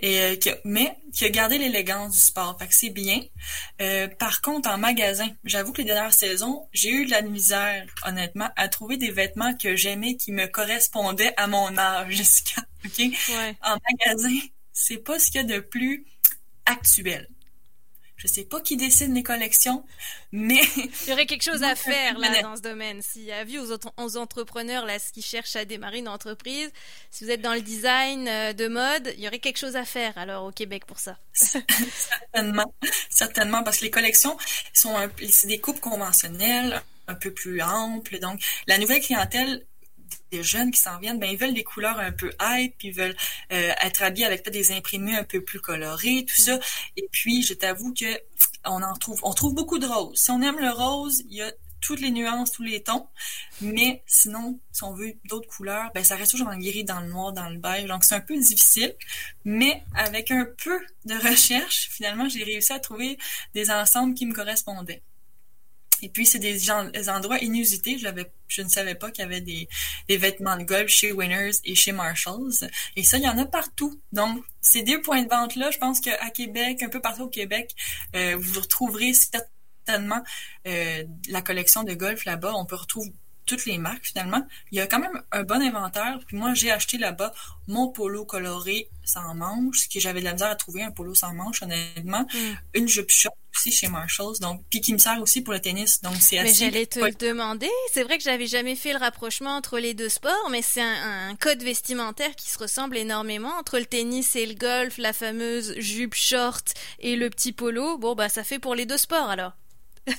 et 0.00 0.20
euh, 0.20 0.36
qui 0.36 0.50
mais 0.64 0.96
qui 1.12 1.26
a 1.26 1.28
gardé 1.28 1.58
l'élégance 1.58 2.12
du 2.12 2.18
sport. 2.18 2.56
Fait 2.58 2.66
que 2.66 2.74
c'est 2.74 2.88
bien. 2.88 3.20
Euh, 3.82 4.08
par 4.08 4.40
contre, 4.40 4.70
en 4.70 4.78
magasin, 4.78 5.28
j'avoue 5.44 5.72
que 5.72 5.82
les 5.82 5.84
dernières 5.84 6.14
saisons, 6.14 6.66
j'ai 6.72 6.88
eu 6.88 7.04
de 7.04 7.10
la 7.10 7.20
misère, 7.20 7.84
honnêtement, 8.06 8.48
à 8.56 8.68
trouver 8.68 8.96
des 8.96 9.10
vêtements 9.10 9.54
que 9.54 9.76
j'aimais 9.76 10.16
qui 10.16 10.32
me 10.32 10.46
correspondaient 10.46 11.34
à 11.36 11.46
mon 11.46 11.76
âge, 11.76 12.10
Jessica. 12.14 12.62
OK? 12.86 13.02
En 13.62 13.76
magasin, 13.90 14.38
c'est 14.72 14.96
pas 14.96 15.18
ce 15.18 15.30
qu'il 15.30 15.42
y 15.42 15.44
a 15.44 15.58
de 15.58 15.60
plus 15.60 16.06
actuel. 16.64 17.28
Je 18.24 18.28
sais 18.30 18.44
pas 18.44 18.58
qui 18.62 18.78
décide 18.78 19.10
mes 19.10 19.22
collections, 19.22 19.84
mais 20.32 20.62
il 20.76 21.10
y 21.10 21.12
aurait 21.12 21.26
quelque 21.26 21.42
chose 21.42 21.62
à 21.62 21.74
faire 21.74 22.18
là 22.18 22.40
dans 22.40 22.56
ce 22.56 22.62
domaine. 22.62 23.02
S'il 23.02 23.24
y 23.24 23.32
a 23.32 23.44
vu 23.44 23.58
aux, 23.58 23.76
aux, 23.98 24.16
entrepreneurs 24.16 24.86
là 24.86 24.98
qui 25.12 25.20
cherchent 25.20 25.56
à 25.56 25.66
démarrer 25.66 25.98
une 25.98 26.08
entreprise, 26.08 26.70
si 27.10 27.24
vous 27.24 27.30
êtes 27.30 27.42
dans 27.42 27.52
le 27.52 27.60
design 27.60 28.26
euh, 28.26 28.54
de 28.54 28.66
mode, 28.66 29.12
il 29.18 29.22
y 29.22 29.28
aurait 29.28 29.40
quelque 29.40 29.58
chose 29.58 29.76
à 29.76 29.84
faire 29.84 30.16
alors 30.16 30.44
au 30.44 30.52
Québec 30.52 30.86
pour 30.86 30.98
ça. 30.98 31.18
certainement, 31.34 32.74
certainement 33.10 33.62
parce 33.62 33.76
que 33.76 33.84
les 33.84 33.90
collections 33.90 34.38
sont 34.72 34.96
c'est 35.28 35.46
des 35.46 35.58
coupes 35.58 35.80
conventionnelles 35.80 36.82
un 37.06 37.14
peu 37.14 37.30
plus 37.30 37.60
amples, 37.60 38.18
donc 38.20 38.40
la 38.66 38.78
nouvelle 38.78 39.02
clientèle 39.02 39.66
jeunes 40.42 40.70
qui 40.70 40.80
s'en 40.80 40.98
viennent, 40.98 41.18
ben 41.18 41.30
ils 41.30 41.38
veulent 41.38 41.54
des 41.54 41.64
couleurs 41.64 41.98
un 41.98 42.12
peu 42.12 42.30
hype, 42.40 42.82
ils 42.82 42.92
veulent 42.92 43.16
euh, 43.52 43.72
être 43.82 44.02
habillés 44.02 44.26
avec 44.26 44.48
des 44.48 44.72
imprimés 44.72 45.16
un 45.16 45.24
peu 45.24 45.42
plus 45.42 45.60
colorés, 45.60 46.24
tout 46.26 46.40
ça. 46.40 46.58
Et 46.96 47.08
puis, 47.10 47.42
je 47.42 47.54
t'avoue 47.54 47.92
que 47.94 48.20
on 48.66 48.82
en 48.82 48.94
trouve, 48.94 49.20
on 49.22 49.32
trouve 49.32 49.54
beaucoup 49.54 49.78
de 49.78 49.86
rose. 49.86 50.18
Si 50.18 50.30
on 50.30 50.40
aime 50.42 50.58
le 50.58 50.70
rose, 50.70 51.22
il 51.28 51.36
y 51.36 51.42
a 51.42 51.52
toutes 51.84 52.00
les 52.00 52.10
nuances, 52.10 52.50
tous 52.50 52.62
les 52.62 52.82
tons. 52.82 53.06
Mais 53.60 54.02
sinon, 54.06 54.58
si 54.72 54.82
on 54.84 54.94
veut 54.94 55.14
d'autres 55.26 55.48
couleurs, 55.48 55.90
ben 55.94 56.02
ça 56.02 56.16
reste 56.16 56.30
toujours 56.30 56.48
le 56.48 56.56
gris, 56.56 56.84
dans 56.84 57.00
le 57.00 57.08
noir, 57.08 57.32
dans 57.32 57.48
le 57.50 57.58
beige. 57.58 57.86
Donc 57.86 58.04
c'est 58.04 58.14
un 58.14 58.20
peu 58.20 58.36
difficile. 58.38 58.94
Mais 59.44 59.82
avec 59.94 60.30
un 60.30 60.46
peu 60.64 60.80
de 61.04 61.14
recherche, 61.14 61.88
finalement, 61.90 62.28
j'ai 62.28 62.42
réussi 62.42 62.72
à 62.72 62.80
trouver 62.80 63.18
des 63.54 63.70
ensembles 63.70 64.14
qui 64.14 64.26
me 64.26 64.34
correspondaient. 64.34 65.02
Et 66.04 66.10
puis, 66.10 66.26
c'est 66.26 66.38
des, 66.38 66.70
endroits 66.70 67.38
inusités. 67.38 67.96
Je, 67.98 68.62
ne 68.62 68.68
savais 68.68 68.94
pas 68.94 69.10
qu'il 69.10 69.22
y 69.22 69.26
avait 69.26 69.40
des, 69.40 69.68
vêtements 70.08 70.58
de 70.58 70.64
golf 70.64 70.90
chez 70.90 71.12
Winners 71.12 71.52
et 71.64 71.74
chez 71.74 71.92
Marshalls. 71.92 72.68
Et 72.94 73.02
ça, 73.02 73.16
il 73.16 73.24
y 73.24 73.28
en 73.28 73.38
a 73.38 73.46
partout. 73.46 73.98
Donc, 74.12 74.44
ces 74.60 74.82
deux 74.82 75.00
points 75.00 75.22
de 75.22 75.30
vente-là, 75.30 75.70
je 75.70 75.78
pense 75.78 76.00
qu'à 76.00 76.28
Québec, 76.28 76.82
un 76.82 76.90
peu 76.90 77.00
partout 77.00 77.22
au 77.22 77.28
Québec, 77.28 77.74
euh, 78.14 78.36
vous 78.38 78.60
retrouverez 78.60 79.14
certainement 79.14 80.22
euh, 80.68 81.04
la 81.30 81.40
collection 81.40 81.84
de 81.84 81.94
golf 81.94 82.26
là-bas. 82.26 82.52
On 82.54 82.66
peut 82.66 82.76
retrouver 82.76 83.14
toutes 83.46 83.66
les 83.66 83.78
marques 83.78 84.04
finalement. 84.04 84.46
Il 84.70 84.78
y 84.78 84.80
a 84.80 84.86
quand 84.86 84.98
même 84.98 85.22
un 85.32 85.42
bon 85.42 85.60
inventaire. 85.62 86.18
Puis 86.26 86.36
moi, 86.36 86.54
j'ai 86.54 86.70
acheté 86.70 86.98
là-bas 86.98 87.32
mon 87.66 87.88
polo 87.88 88.24
coloré 88.24 88.88
sans 89.04 89.34
manches, 89.34 89.88
que 89.88 90.00
j'avais 90.00 90.20
de 90.20 90.24
la 90.24 90.32
misère 90.32 90.50
à 90.50 90.56
trouver 90.56 90.82
un 90.82 90.90
polo 90.90 91.14
sans 91.14 91.32
manches, 91.34 91.62
honnêtement. 91.62 92.26
Mm. 92.32 92.54
Une 92.74 92.88
jupe 92.88 93.10
short 93.10 93.36
aussi 93.56 93.70
chez 93.70 93.88
Marshalls, 93.88 94.38
donc 94.40 94.62
puis 94.70 94.80
qui 94.80 94.92
me 94.92 94.98
sert 94.98 95.20
aussi 95.20 95.42
pour 95.42 95.52
le 95.52 95.60
tennis. 95.60 96.00
Donc 96.02 96.16
c'est 96.20 96.38
assez. 96.38 96.64
Mais 96.64 96.70
j'allais 96.70 96.86
te 96.86 96.98
le 96.98 97.12
demander. 97.12 97.70
C'est 97.92 98.02
vrai 98.02 98.18
que 98.18 98.24
j'avais 98.24 98.46
jamais 98.46 98.76
fait 98.76 98.92
le 98.92 98.98
rapprochement 98.98 99.56
entre 99.56 99.78
les 99.78 99.94
deux 99.94 100.08
sports, 100.08 100.48
mais 100.50 100.62
c'est 100.62 100.82
un, 100.82 101.36
code 101.40 101.62
vestimentaire 101.62 102.34
qui 102.36 102.48
se 102.48 102.58
ressemble 102.58 102.96
énormément 102.96 103.52
entre 103.58 103.78
le 103.78 103.86
tennis 103.86 104.36
et 104.36 104.46
le 104.46 104.54
golf, 104.54 104.98
la 104.98 105.12
fameuse 105.12 105.74
jupe 105.78 106.14
short 106.14 106.74
et 107.00 107.16
le 107.16 107.28
petit 107.28 107.52
polo. 107.52 107.98
Bon 107.98 108.14
bah 108.14 108.28
ça 108.28 108.44
fait 108.44 108.58
pour 108.58 108.74
les 108.74 108.86
deux 108.86 108.98
sports 108.98 109.28
alors. 109.28 109.52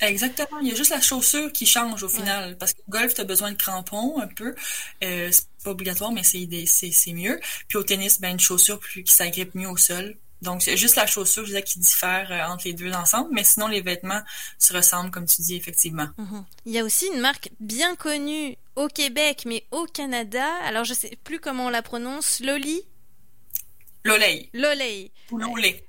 Exactement. 0.02 0.60
Il 0.62 0.68
y 0.68 0.72
a 0.72 0.76
juste 0.76 0.92
la 0.92 1.02
chaussure 1.02 1.52
qui 1.52 1.66
change 1.66 2.04
au 2.04 2.10
final. 2.10 2.58
Parce 2.58 2.74
que 2.74 2.80
au 2.80 2.92
golf, 2.92 3.14
tu 3.14 3.22
as 3.22 3.26
besoin 3.26 3.52
de 3.52 3.58
crampons 3.58 4.20
un 4.20 4.28
peu. 4.28 4.56
Euh, 5.04 5.30
c'est 5.32 5.48
pas 5.64 5.72
obligatoire, 5.72 6.12
mais 6.12 6.24
c'est, 6.24 6.48
c'est, 6.66 7.14
mieux. 7.14 7.40
Puis 7.68 7.78
au 7.78 7.84
tennis, 7.84 8.20
ben, 8.20 8.32
une 8.32 8.40
chaussure 8.40 8.80
plus, 8.80 9.04
qui 9.04 9.14
s'agrippe 9.14 9.56
mieux 9.56 9.70
au 9.70 9.78
sol. 9.78 10.16
Donc, 10.42 10.62
c'est 10.62 10.78
juste 10.78 10.96
la 10.96 11.08
chaussure, 11.08 11.44
je 11.44 11.48
disais, 11.48 11.64
qui 11.64 11.80
diffère 11.80 12.32
euh, 12.32 12.52
entre 12.52 12.66
les 12.68 12.74
deux 12.74 12.92
ensemble. 12.92 13.30
Mais 13.32 13.44
sinon, 13.44 13.68
les 13.68 13.82
vêtements 13.82 14.22
se 14.60 14.74
ressemblent, 14.74 15.10
comme 15.10 15.26
tu 15.26 15.42
dis, 15.42 15.56
effectivement. 15.56 16.08
Mm-hmm. 16.20 16.44
Il 16.66 16.72
y 16.74 16.80
a 16.80 16.84
aussi 16.84 17.08
une 17.08 17.20
marque 17.20 17.50
bien 17.60 17.96
connue 17.96 18.58
au 18.76 18.88
Québec, 18.88 19.44
mais 19.46 19.66
au 19.72 19.86
Canada. 19.86 20.46
Alors, 20.64 20.84
je 20.84 20.94
sais 20.94 21.18
plus 21.24 21.40
comment 21.40 21.68
on 21.68 21.70
la 21.70 21.82
prononce. 21.82 22.42
Loli? 22.42 22.84
Lolei. 24.06 24.50
Lolei. 24.54 25.12
Ou 25.32 25.40
Lolé. 25.40 25.84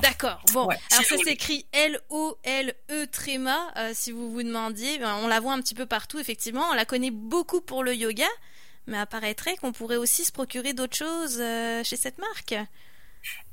D'accord. 0.00 0.40
Bon, 0.52 0.68
alors 0.68 0.78
ça 0.90 1.18
s'écrit 1.24 1.66
L-O-L-E 1.72 3.06
tréma, 3.06 3.72
euh, 3.76 3.90
si 3.92 4.12
vous 4.12 4.30
vous 4.30 4.42
demandiez. 4.44 4.98
Ben, 4.98 5.16
on 5.16 5.26
la 5.26 5.40
voit 5.40 5.52
un 5.54 5.60
petit 5.60 5.74
peu 5.74 5.86
partout, 5.86 6.20
effectivement. 6.20 6.64
On 6.70 6.74
la 6.74 6.84
connaît 6.84 7.10
beaucoup 7.10 7.60
pour 7.60 7.82
le 7.82 7.96
yoga, 7.96 8.28
mais 8.86 8.96
apparaîtrait 8.96 9.56
qu'on 9.56 9.72
pourrait 9.72 9.96
aussi 9.96 10.24
se 10.24 10.30
procurer 10.30 10.72
d'autres 10.72 10.96
choses 10.96 11.38
euh, 11.40 11.82
chez 11.82 11.96
cette 11.96 12.18
marque. 12.18 12.54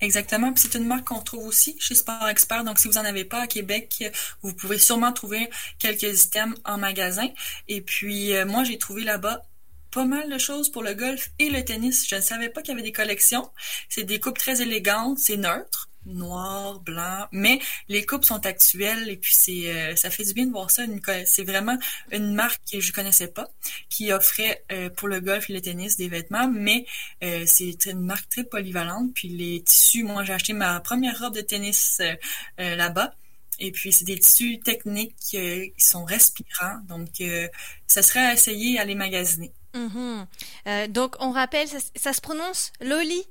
Exactement. 0.02 0.54
Puis 0.54 0.64
c'est 0.64 0.78
une 0.78 0.86
marque 0.86 1.06
qu'on 1.06 1.22
trouve 1.22 1.48
aussi 1.48 1.76
chez 1.80 1.96
Sport 1.96 2.28
Expert. 2.30 2.64
Donc, 2.64 2.78
si 2.78 2.88
vous 2.88 2.94
n'en 2.94 3.06
avez 3.06 3.26
pas 3.26 3.42
à 3.42 3.48
Québec, 3.48 4.04
vous 4.44 4.54
pouvez 4.54 4.78
sûrement 4.78 5.14
trouver 5.14 5.50
quelques 5.80 6.26
items 6.26 6.56
en 6.66 6.78
magasin. 6.78 7.28
Et 7.68 7.82
puis, 7.82 8.36
euh, 8.36 8.46
moi, 8.46 8.64
j'ai 8.64 8.78
trouvé 8.78 9.04
là-bas 9.04 9.42
pas 9.92 10.06
mal 10.06 10.30
de 10.30 10.38
choses 10.38 10.72
pour 10.72 10.84
le 10.84 10.94
golf 10.94 11.32
et 11.40 11.50
le 11.50 11.64
tennis. 11.64 12.08
Je 12.08 12.16
ne 12.16 12.22
savais 12.22 12.50
pas 12.50 12.62
qu'il 12.62 12.72
y 12.72 12.74
avait 12.74 12.82
des 12.82 12.92
collections. 12.92 13.50
C'est 13.90 14.04
des 14.04 14.20
coupes 14.20 14.38
très 14.38 14.62
élégantes, 14.62 15.20
c'est 15.20 15.38
neutre, 15.38 15.90
noir, 16.06 16.80
blanc, 16.80 17.28
mais 17.32 17.60
les 17.88 18.06
coupes 18.06 18.26
sont 18.26 18.46
actuelles 18.46 19.10
et 19.10 19.18
puis 19.18 19.34
c'est 19.36 19.74
euh, 19.74 19.96
ça 19.96 20.10
fait 20.10 20.24
du 20.24 20.34
bien 20.34 20.46
de 20.46 20.52
voir 20.52 20.72
ça. 20.72 20.84
C'est 21.26 21.44
vraiment 21.44 21.78
une 22.12 22.34
marque 22.34 22.62
que 22.72 22.80
je 22.80 22.92
connaissais 22.94 23.28
pas 23.28 23.50
qui 23.90 24.12
offrait 24.12 24.64
euh, 24.72 24.90
pour 24.90 25.08
le 25.08 25.20
golf 25.20 25.50
et 25.50 25.54
le 25.54 25.62
tennis 25.62 25.98
des 25.98 26.08
vêtements, 26.08 26.48
mais 26.48 26.86
euh, 27.24 27.44
c'est 27.46 27.86
une 27.86 28.02
marque 28.02 28.30
très 28.30 28.44
polyvalente. 28.44 29.14
Puis 29.14 29.28
les 29.28 29.62
tissus, 29.64 30.04
moi 30.04 30.24
j'ai 30.24 30.34
acheté 30.34 30.54
ma 30.54 30.80
première 30.80 31.20
robe 31.20 31.36
de 31.36 31.42
tennis 31.42 32.02
là-bas. 32.58 33.14
Et 33.64 33.72
puis, 33.72 33.94
c'est 33.94 34.06
des 34.06 34.18
tissus 34.18 34.60
techniques 34.60 35.16
qui 35.20 35.72
sont 35.78 36.04
respirants. 36.04 36.80
Donc, 36.88 37.10
ça 37.86 38.02
serait 38.02 38.26
à 38.26 38.34
essayer 38.34 38.80
à 38.80 38.86
les 38.86 38.96
magasiner. 38.96 39.54
Mhm. 39.74 40.28
Euh, 40.68 40.88
donc 40.88 41.16
on 41.20 41.32
rappelle, 41.32 41.68
ça, 41.68 42.14
se 42.14 42.22
prononce 42.22 42.72
Loli 42.82 43.24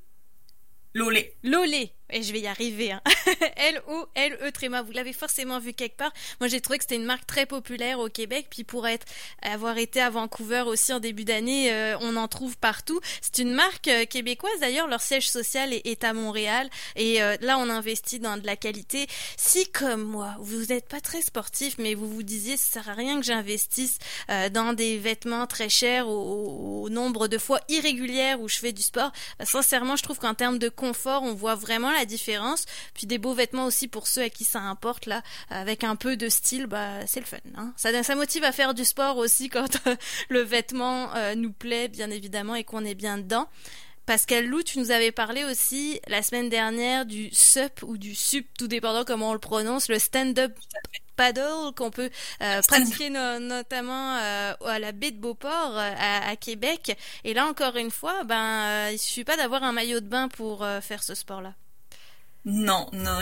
Lolé. 0.94 1.34
Lolé 1.42 1.94
et 2.12 2.22
je 2.22 2.32
vais 2.32 2.40
y 2.40 2.46
arriver. 2.46 2.92
Hein. 2.92 3.00
L-O-L-E 3.56 4.50
Tréma. 4.52 4.82
Vous 4.82 4.92
l'avez 4.92 5.12
forcément 5.12 5.58
vu 5.58 5.72
quelque 5.72 5.96
part. 5.96 6.12
Moi, 6.40 6.48
j'ai 6.48 6.60
trouvé 6.60 6.78
que 6.78 6.84
c'était 6.84 6.96
une 6.96 7.04
marque 7.04 7.26
très 7.26 7.46
populaire 7.46 7.98
au 7.98 8.08
Québec. 8.08 8.46
Puis 8.50 8.64
pour 8.64 8.86
être, 8.86 9.06
avoir 9.42 9.78
été 9.78 10.00
à 10.00 10.10
Vancouver 10.10 10.64
aussi 10.66 10.92
en 10.92 11.00
début 11.00 11.24
d'année, 11.24 11.72
euh, 11.72 11.96
on 12.00 12.16
en 12.16 12.28
trouve 12.28 12.56
partout. 12.56 13.00
C'est 13.20 13.38
une 13.38 13.52
marque 13.52 13.88
euh, 13.88 14.04
québécoise. 14.04 14.60
D'ailleurs, 14.60 14.88
leur 14.88 15.00
siège 15.00 15.30
social 15.30 15.72
est, 15.72 16.04
à 16.04 16.12
Montréal. 16.12 16.68
Et 16.96 17.22
euh, 17.22 17.36
là, 17.40 17.58
on 17.58 17.68
investit 17.68 18.20
dans 18.20 18.36
de 18.36 18.46
la 18.46 18.56
qualité. 18.56 19.06
Si, 19.36 19.70
comme 19.70 20.02
moi, 20.02 20.34
vous 20.40 20.66
n'êtes 20.66 20.88
pas 20.88 21.00
très 21.00 21.22
sportif, 21.22 21.76
mais 21.78 21.94
vous 21.94 22.08
vous 22.08 22.22
disiez, 22.22 22.56
ça 22.56 22.80
sert 22.80 22.88
à 22.88 22.94
rien 22.94 23.20
que 23.20 23.26
j'investisse 23.26 23.98
dans 24.52 24.72
des 24.72 24.98
vêtements 24.98 25.46
très 25.46 25.68
chers 25.68 26.08
au, 26.08 26.88
nombre 26.88 27.28
de 27.28 27.38
fois 27.38 27.60
irrégulières 27.68 28.40
où 28.40 28.48
je 28.48 28.56
fais 28.56 28.72
du 28.72 28.82
sport, 28.82 29.12
sincèrement, 29.44 29.96
je 29.96 30.02
trouve 30.02 30.18
qu'en 30.18 30.34
termes 30.34 30.58
de 30.58 30.68
confort, 30.68 31.22
on 31.22 31.34
voit 31.34 31.54
vraiment 31.54 31.90
la 31.90 31.99
différence. 32.04 32.64
Puis 32.94 33.06
des 33.06 33.18
beaux 33.18 33.34
vêtements 33.34 33.66
aussi 33.66 33.88
pour 33.88 34.06
ceux 34.06 34.22
à 34.22 34.30
qui 34.30 34.44
ça 34.44 34.60
importe 34.60 35.06
là, 35.06 35.22
avec 35.50 35.84
un 35.84 35.96
peu 35.96 36.16
de 36.16 36.28
style, 36.28 36.66
bah 36.66 37.06
c'est 37.06 37.20
le 37.20 37.26
fun. 37.26 37.38
Hein. 37.56 37.72
Ça, 37.76 38.02
ça 38.02 38.14
motive 38.14 38.44
à 38.44 38.52
faire 38.52 38.74
du 38.74 38.84
sport 38.84 39.16
aussi 39.16 39.48
quand 39.48 39.86
euh, 39.86 39.96
le 40.28 40.40
vêtement 40.40 41.14
euh, 41.14 41.34
nous 41.34 41.52
plaît 41.52 41.88
bien 41.88 42.10
évidemment 42.10 42.54
et 42.54 42.64
qu'on 42.64 42.84
est 42.84 42.94
bien 42.94 43.18
dedans. 43.18 43.48
Pascal 44.06 44.46
Lou, 44.46 44.62
tu 44.62 44.78
nous 44.78 44.90
avais 44.90 45.12
parlé 45.12 45.44
aussi 45.44 46.00
la 46.08 46.22
semaine 46.22 46.48
dernière 46.48 47.06
du 47.06 47.30
SUP 47.32 47.82
ou 47.82 47.96
du 47.96 48.14
SUP, 48.14 48.46
tout 48.58 48.66
dépendant 48.66 49.04
comment 49.04 49.30
on 49.30 49.34
le 49.34 49.38
prononce, 49.38 49.88
le 49.88 50.00
stand-up 50.00 50.52
paddle 51.14 51.72
qu'on 51.76 51.90
peut 51.90 52.10
euh, 52.42 52.60
pratiquer 52.62 53.10
notamment 53.10 54.14
à 54.14 54.78
la 54.80 54.92
baie 54.92 55.12
de 55.12 55.20
Beauport 55.20 55.76
à, 55.76 56.34
Québec. 56.36 56.96
Et 57.22 57.34
là 57.34 57.46
encore 57.46 57.76
une 57.76 57.90
fois, 57.90 58.24
ben 58.24 58.90
il 58.90 58.98
suffit 58.98 59.24
pas 59.24 59.36
d'avoir 59.36 59.62
un 59.62 59.72
maillot 59.72 60.00
de 60.00 60.08
bain 60.08 60.28
pour 60.28 60.66
faire 60.80 61.04
ce 61.04 61.14
sport-là. 61.14 61.54
Non, 62.44 62.88
non, 62.92 63.18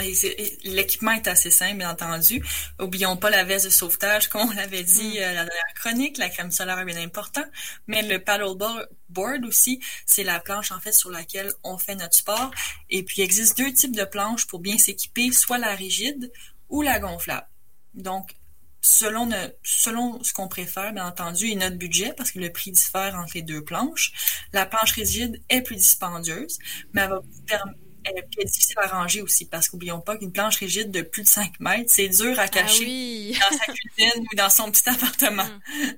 l'équipement 0.65 1.11
est 1.11 1.27
assez 1.27 1.51
simple, 1.51 1.79
bien 1.79 1.91
entendu. 1.91 2.45
Oublions 2.79 3.17
pas 3.17 3.31
la 3.31 3.43
veste 3.43 3.65
de 3.65 3.71
sauvetage, 3.71 4.29
comme 4.29 4.49
on 4.49 4.53
l'avait 4.53 4.85
dit 4.85 5.19
mm. 5.19 5.23
euh, 5.23 5.33
la 5.33 5.45
dernière 5.45 5.75
chronique, 5.75 6.19
la 6.19 6.29
crème 6.29 6.53
solaire 6.53 6.79
est 6.79 6.85
bien 6.85 7.03
important, 7.03 7.45
mais 7.87 8.03
le 8.03 8.23
paddleboard 8.23 9.45
aussi, 9.45 9.81
c'est 10.07 10.25
la 10.25 10.39
planche 10.39 10.71
en 10.71 10.81
fait 10.81 10.93
sur 10.93 11.11
laquelle 11.11 11.53
on 11.65 11.79
fait 11.79 11.97
notre 11.97 12.17
sport. 12.17 12.51
Et 12.91 13.03
puis 13.03 13.17
il 13.19 13.25
existe 13.25 13.59
deux 13.59 13.73
types 13.73 13.97
de 13.97 14.05
planches 14.05 14.47
pour 14.47 14.61
bien 14.61 14.79
s'équiper, 14.79 15.33
soit 15.33 15.59
la 15.59 15.75
rigide 15.75 16.31
ou 16.69 16.83
la 16.83 17.01
gonflable. 17.01 17.49
Donc 17.95 18.37
selon, 18.81 19.29
selon 19.65 20.23
ce 20.23 20.33
qu'on 20.33 20.49
préfère, 20.49 20.93
bien 20.93 21.07
entendu, 21.07 21.49
et 21.49 21.57
notre 21.57 21.77
budget, 21.77 22.13
parce 22.17 22.31
que 22.31 22.39
le 22.39 22.53
prix 22.53 22.71
diffère 22.71 23.17
entre 23.17 23.33
les 23.35 23.43
deux 23.43 23.65
planches. 23.65 24.13
La 24.53 24.67
planche 24.67 24.93
rigide 24.93 25.43
est 25.49 25.63
plus 25.63 25.77
dispendieuse, 25.77 26.59
mais 26.93 27.03
elle 27.03 27.11
va 27.11 27.19
vous 27.19 27.43
permettre 27.43 27.79
elle 28.17 28.25
est 28.39 28.45
difficile 28.45 28.77
à 28.79 28.87
ranger 28.87 29.23
aussi, 29.23 29.47
parce 29.47 29.69
qu'oublions 29.69 30.01
pas 30.01 30.17
qu'une 30.17 30.33
planche 30.33 30.57
rigide 30.57 30.91
de 30.91 31.03
plus 31.03 31.23
de 31.23 31.29
5 31.29 31.61
mètres, 31.61 31.91
c'est 31.91 32.09
dur 32.09 32.39
à 32.39 32.43
ah 32.43 32.49
cacher 32.49 33.33
dans 33.33 33.59
sa 33.59 33.73
cuisine 33.73 34.27
ou 34.33 34.37
dans 34.37 34.51
son 34.51 34.71
petit 34.71 34.89
appartement. 34.89 35.47
Mm. 35.69 35.93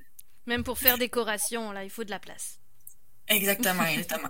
Même 0.47 0.63
pour 0.63 0.77
faire 0.79 0.97
décoration, 0.97 1.71
là, 1.71 1.83
il 1.83 1.89
faut 1.89 2.03
de 2.03 2.09
la 2.09 2.19
place. 2.19 2.59
Exactement, 3.27 3.83
exactement. 3.85 4.29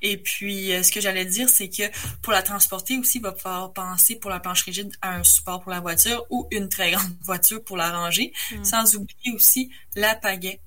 Et 0.00 0.16
puis, 0.16 0.72
euh, 0.72 0.82
ce 0.82 0.92
que 0.92 1.00
j'allais 1.00 1.24
dire, 1.24 1.48
c'est 1.48 1.68
que 1.68 1.82
pour 2.22 2.32
la 2.32 2.42
transporter 2.42 2.96
aussi, 2.98 3.18
il 3.18 3.22
va 3.22 3.34
falloir 3.34 3.72
penser 3.72 4.16
pour 4.16 4.30
la 4.30 4.40
planche 4.40 4.62
rigide 4.62 4.92
à 5.02 5.14
un 5.14 5.24
support 5.24 5.60
pour 5.60 5.70
la 5.70 5.80
voiture 5.80 6.24
ou 6.30 6.46
une 6.50 6.68
très 6.68 6.92
grande 6.92 7.16
voiture 7.22 7.62
pour 7.62 7.76
la 7.76 7.90
ranger, 7.90 8.32
mm. 8.52 8.64
sans 8.64 8.94
oublier 8.94 9.32
aussi 9.34 9.70
la 9.94 10.14
pagaie 10.14 10.60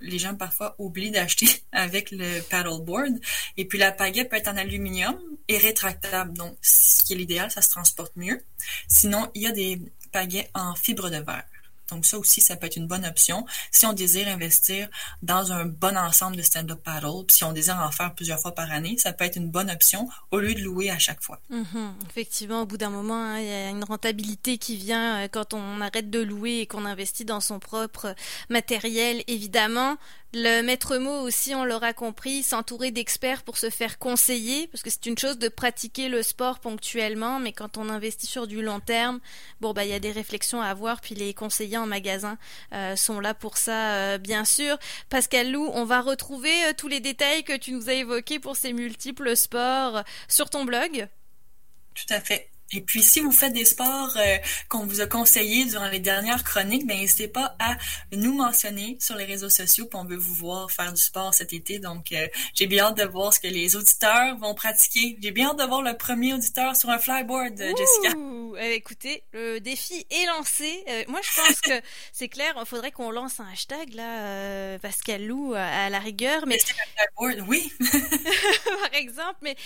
les 0.00 0.18
gens 0.18 0.34
parfois 0.34 0.74
oublient 0.78 1.10
d'acheter 1.10 1.48
avec 1.72 2.10
le 2.10 2.40
paddleboard. 2.42 3.18
Et 3.56 3.64
puis 3.64 3.78
la 3.78 3.92
pagaie 3.92 4.24
peut 4.24 4.36
être 4.36 4.48
en 4.48 4.56
aluminium 4.56 5.18
et 5.48 5.58
rétractable. 5.58 6.36
Donc, 6.36 6.56
ce 6.62 7.04
qui 7.04 7.14
est 7.14 7.16
l'idéal, 7.16 7.50
ça 7.50 7.62
se 7.62 7.70
transporte 7.70 8.14
mieux. 8.16 8.42
Sinon, 8.86 9.30
il 9.34 9.42
y 9.42 9.46
a 9.46 9.52
des 9.52 9.80
pagaies 10.12 10.50
en 10.54 10.74
fibre 10.74 11.10
de 11.10 11.18
verre. 11.18 11.44
Donc 11.90 12.06
ça 12.06 12.18
aussi, 12.18 12.40
ça 12.40 12.56
peut 12.56 12.66
être 12.66 12.76
une 12.76 12.86
bonne 12.86 13.04
option 13.04 13.46
si 13.70 13.86
on 13.86 13.92
désire 13.92 14.28
investir 14.28 14.88
dans 15.22 15.52
un 15.52 15.64
bon 15.64 15.96
ensemble 15.96 16.36
de 16.36 16.42
stand-up 16.42 16.80
paddle. 16.82 17.24
si 17.28 17.44
on 17.44 17.52
désire 17.52 17.78
en 17.78 17.90
faire 17.90 18.14
plusieurs 18.14 18.40
fois 18.40 18.54
par 18.54 18.70
année, 18.70 18.96
ça 18.98 19.12
peut 19.12 19.24
être 19.24 19.36
une 19.36 19.50
bonne 19.50 19.70
option 19.70 20.08
au 20.30 20.38
lieu 20.38 20.54
de 20.54 20.60
louer 20.60 20.90
à 20.90 20.98
chaque 20.98 21.22
fois. 21.22 21.40
Mhm. 21.50 21.94
effectivement, 22.08 22.62
au 22.62 22.66
bout 22.66 22.76
d'un 22.76 22.90
moment, 22.90 23.22
hein, 23.22 23.38
il 23.40 23.46
y 23.46 23.52
a 23.52 23.70
une 23.70 23.84
rentabilité 23.84 24.58
qui 24.58 24.76
vient 24.76 25.24
euh, 25.24 25.28
quand 25.28 25.54
on 25.54 25.80
arrête 25.80 26.10
de 26.10 26.20
louer 26.20 26.60
et 26.60 26.66
qu'on 26.66 26.84
investit 26.84 27.24
dans 27.24 27.40
son 27.40 27.58
propre 27.58 28.14
matériel, 28.48 29.22
évidemment. 29.26 29.96
Le 30.34 30.60
maître 30.60 30.98
mot 30.98 31.22
aussi, 31.22 31.54
on 31.54 31.64
l'aura 31.64 31.94
compris, 31.94 32.42
s'entourer 32.42 32.90
d'experts 32.90 33.42
pour 33.42 33.56
se 33.56 33.70
faire 33.70 33.98
conseiller, 33.98 34.66
parce 34.66 34.82
que 34.82 34.90
c'est 34.90 35.06
une 35.06 35.16
chose 35.16 35.38
de 35.38 35.48
pratiquer 35.48 36.10
le 36.10 36.22
sport 36.22 36.58
ponctuellement, 36.58 37.40
mais 37.40 37.52
quand 37.52 37.78
on 37.78 37.88
investit 37.88 38.26
sur 38.26 38.46
du 38.46 38.60
long 38.60 38.78
terme, 38.78 39.20
bon 39.62 39.72
bah 39.72 39.86
il 39.86 39.90
y 39.90 39.94
a 39.94 40.00
des 40.00 40.12
réflexions 40.12 40.60
à 40.60 40.66
avoir, 40.66 41.00
puis 41.00 41.14
les 41.14 41.32
conseillers 41.32 41.78
en 41.78 41.86
magasin 41.86 42.36
euh, 42.74 42.94
sont 42.94 43.20
là 43.20 43.32
pour 43.32 43.56
ça, 43.56 43.94
euh, 43.94 44.18
bien 44.18 44.44
sûr. 44.44 44.76
Pascal 45.08 45.50
Lou, 45.50 45.70
on 45.72 45.86
va 45.86 46.02
retrouver 46.02 46.52
euh, 46.66 46.74
tous 46.76 46.88
les 46.88 47.00
détails 47.00 47.42
que 47.42 47.56
tu 47.56 47.72
nous 47.72 47.88
as 47.88 47.94
évoqués 47.94 48.38
pour 48.38 48.54
ces 48.54 48.74
multiples 48.74 49.34
sports 49.34 50.02
sur 50.28 50.50
ton 50.50 50.66
blog? 50.66 51.08
Tout 51.94 52.14
à 52.14 52.20
fait. 52.20 52.50
Et 52.72 52.82
puis, 52.82 53.02
si 53.02 53.20
vous 53.20 53.32
faites 53.32 53.54
des 53.54 53.64
sports 53.64 54.14
euh, 54.16 54.36
qu'on 54.68 54.84
vous 54.84 55.00
a 55.00 55.06
conseillés 55.06 55.64
durant 55.64 55.88
les 55.88 56.00
dernières 56.00 56.44
chroniques, 56.44 56.86
ben 56.86 56.98
n'hésitez 56.98 57.28
pas 57.28 57.56
à 57.58 57.76
nous 58.12 58.34
mentionner 58.34 58.98
sur 59.00 59.16
les 59.16 59.24
réseaux 59.24 59.48
sociaux, 59.48 59.86
puis 59.86 59.98
on 59.98 60.04
veut 60.04 60.16
vous 60.16 60.34
voir 60.34 60.70
faire 60.70 60.92
du 60.92 61.00
sport 61.00 61.32
cet 61.32 61.54
été. 61.54 61.78
Donc, 61.78 62.12
euh, 62.12 62.26
j'ai 62.52 62.66
bien 62.66 62.86
hâte 62.86 62.98
de 62.98 63.04
voir 63.04 63.32
ce 63.32 63.40
que 63.40 63.48
les 63.48 63.74
auditeurs 63.74 64.36
vont 64.36 64.54
pratiquer. 64.54 65.16
J'ai 65.22 65.30
bien 65.30 65.50
hâte 65.50 65.58
de 65.58 65.64
voir 65.64 65.80
le 65.80 65.96
premier 65.96 66.34
auditeur 66.34 66.76
sur 66.76 66.90
un 66.90 66.98
flyboard, 66.98 67.58
euh, 67.58 67.72
Jessica. 67.76 68.18
Eh, 68.60 68.74
écoutez, 68.74 69.22
le 69.32 69.60
défi 69.60 70.06
est 70.10 70.26
lancé. 70.26 70.84
moi, 71.08 71.20
je 71.22 71.40
pense 71.40 71.60
que 71.60 71.80
c'est 72.12 72.28
clair. 72.28 72.54
Il 72.58 72.66
faudrait 72.66 72.92
qu'on 72.92 73.10
lance 73.10 73.40
un 73.40 73.46
hashtag 73.50 73.94
là, 73.94 74.78
Pascal 74.78 75.24
Lou 75.24 75.54
à, 75.54 75.88
la 75.88 76.00
rigueur. 76.00 76.46
Mais 76.46 76.58
oui. 77.46 77.72
par 77.80 78.94
exemple, 78.94 79.38
mais 79.42 79.56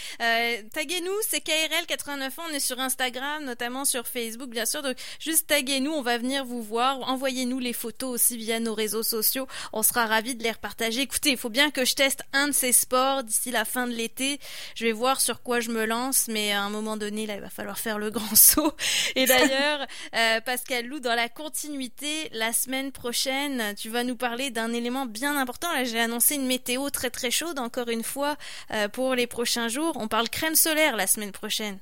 taguez-nous, 0.73 1.17
c'est 1.29 1.41
KRL 1.41 1.87
89 1.89 2.39
ans. 2.39 2.43
On 2.49 2.55
est 2.55 2.61
sur 2.61 2.79
un 2.79 2.92
Instagram, 2.93 3.45
notamment 3.45 3.87
sur 3.87 4.07
Facebook, 4.07 4.51
bien 4.51 4.67
sûr. 4.67 4.83
Donc, 4.83 4.97
juste 5.19 5.47
taguez-nous, 5.47 5.91
on 5.91 6.03
va 6.03 6.19
venir 6.19 6.45
vous 6.45 6.63
voir. 6.63 7.01
Envoyez-nous 7.09 7.59
les 7.59 7.73
photos 7.73 8.11
aussi 8.11 8.37
via 8.37 8.61
nos 8.61 8.75
réseaux 8.75 9.03
sociaux. 9.03 9.47
On 9.73 9.83
sera 9.83 10.05
ravis 10.05 10.35
de 10.35 10.43
les 10.43 10.51
repartager. 10.51 11.01
Écoutez, 11.01 11.31
il 11.31 11.39
faut 11.39 11.49
bien 11.49 11.71
que 11.71 11.87
je 11.87 11.95
teste 11.95 12.23
un 12.35 12.49
de 12.49 12.53
ces 12.53 12.73
sports 12.73 13.25
d'ici 13.25 13.51
la 13.51 13.65
fin 13.65 13.87
de 13.87 13.93
l'été. 13.93 14.39
Je 14.75 14.85
vais 14.85 14.93
voir 14.93 15.23
sur 15.23 15.43
quoi 15.43 15.61
je 15.61 15.71
me 15.71 15.87
lance, 15.87 16.29
mais 16.29 16.53
à 16.53 16.63
un 16.63 16.69
moment 16.69 16.99
donné, 16.99 17.27
là, 17.27 17.37
il 17.37 17.41
va 17.41 17.49
falloir 17.49 17.79
faire 17.79 17.99
le 17.99 18.11
grand 18.11 18.37
saut. 18.37 18.75
Et 19.17 19.25
d'ailleurs, 19.25 19.87
euh, 20.15 20.43
Pascal 20.43 20.87
Lou, 20.87 21.01
dans 21.01 21.15
la 21.15 21.31
continuité, 21.31 22.29
la 22.33 22.53
semaine 22.53 22.93
prochaine, 22.93 23.75
tu 23.75 23.89
vas 23.89 24.05
nous 24.05 24.17
parler 24.17 24.51
d'un 24.51 24.75
élément 24.75 25.07
bien 25.07 25.35
important. 25.39 25.73
Là, 25.73 25.85
j'ai 25.85 26.01
annoncé 26.01 26.35
une 26.35 26.47
météo 26.47 26.91
très 26.91 27.09
très 27.09 27.31
chaude, 27.31 27.59
encore 27.59 27.89
une 27.89 28.05
fois, 28.05 28.37
euh, 28.71 28.89
pour 28.89 29.15
les 29.15 29.27
prochains 29.27 29.69
jours. 29.69 29.97
On 29.99 30.09
parle 30.09 30.29
crème 30.29 30.57
solaire 30.57 30.95
la 30.97 31.07
semaine 31.07 31.33
prochaine 31.33 31.79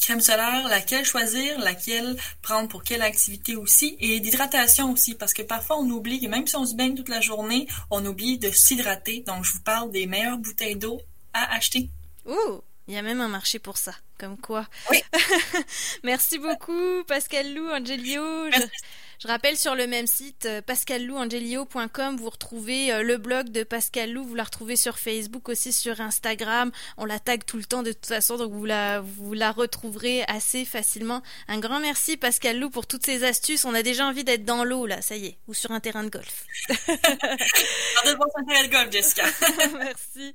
crème 0.00 0.20
solaire, 0.20 0.66
laquelle 0.68 1.04
choisir, 1.04 1.58
laquelle 1.58 2.16
prendre 2.42 2.68
pour 2.68 2.82
quelle 2.82 3.02
activité 3.02 3.56
aussi, 3.56 3.96
et 4.00 4.20
d'hydratation 4.20 4.92
aussi, 4.92 5.14
parce 5.14 5.34
que 5.34 5.42
parfois 5.42 5.78
on 5.78 5.88
oublie 5.90 6.20
que 6.20 6.26
même 6.26 6.46
si 6.46 6.56
on 6.56 6.66
se 6.66 6.74
baigne 6.74 6.94
toute 6.94 7.08
la 7.08 7.20
journée, 7.20 7.68
on 7.90 8.04
oublie 8.04 8.38
de 8.38 8.50
s'hydrater. 8.50 9.22
Donc 9.26 9.44
je 9.44 9.52
vous 9.52 9.62
parle 9.62 9.90
des 9.90 10.06
meilleures 10.06 10.38
bouteilles 10.38 10.76
d'eau 10.76 11.00
à 11.32 11.54
acheter. 11.54 11.90
Ouh, 12.26 12.60
il 12.88 12.94
y 12.94 12.98
a 12.98 13.02
même 13.02 13.20
un 13.20 13.28
marché 13.28 13.58
pour 13.58 13.76
ça, 13.76 13.94
comme 14.18 14.36
quoi. 14.38 14.66
Oui. 14.90 15.02
Merci 16.02 16.38
beaucoup, 16.38 17.04
Pascal 17.06 17.54
Lou, 17.54 17.68
Angelio. 17.70 18.50
Je 18.50 18.60
rappelle 19.28 19.56
sur 19.56 19.74
le 19.74 19.86
même 19.86 20.06
site 20.06 20.46
euh, 20.46 20.62
pascallouangelio.com, 20.62 22.16
vous 22.16 22.30
retrouvez 22.30 22.90
euh, 22.90 23.02
le 23.02 23.18
blog 23.18 23.50
de 23.50 23.64
Pascal 23.64 24.12
Lou, 24.12 24.24
vous 24.24 24.34
la 24.34 24.44
retrouvez 24.44 24.76
sur 24.76 24.98
Facebook 24.98 25.48
aussi 25.48 25.72
sur 25.72 26.00
Instagram. 26.00 26.70
On 26.96 27.04
la 27.04 27.18
tag 27.18 27.44
tout 27.44 27.58
le 27.58 27.64
temps 27.64 27.82
de 27.82 27.92
toute 27.92 28.06
façon, 28.06 28.38
donc 28.38 28.52
vous 28.52 28.64
la 28.64 29.00
vous 29.00 29.34
la 29.34 29.52
retrouverez 29.52 30.22
assez 30.22 30.64
facilement. 30.64 31.22
Un 31.48 31.58
grand 31.58 31.80
merci 31.80 32.16
Pascal 32.16 32.58
Lou 32.58 32.70
pour 32.70 32.86
toutes 32.86 33.04
ces 33.04 33.24
astuces. 33.24 33.64
On 33.66 33.74
a 33.74 33.82
déjà 33.82 34.06
envie 34.06 34.24
d'être 34.24 34.44
dans 34.44 34.64
l'eau 34.64 34.86
là, 34.86 35.02
ça 35.02 35.16
y 35.16 35.26
est, 35.26 35.38
ou 35.48 35.54
sur 35.54 35.70
un 35.70 35.80
terrain 35.80 36.04
de 36.04 36.08
golf. 36.08 36.46
sur 36.68 36.78
un 36.86 38.44
terrain 38.44 38.66
de 38.66 38.70
golf, 38.70 38.90
Jessica. 38.90 39.24
merci. 39.78 40.28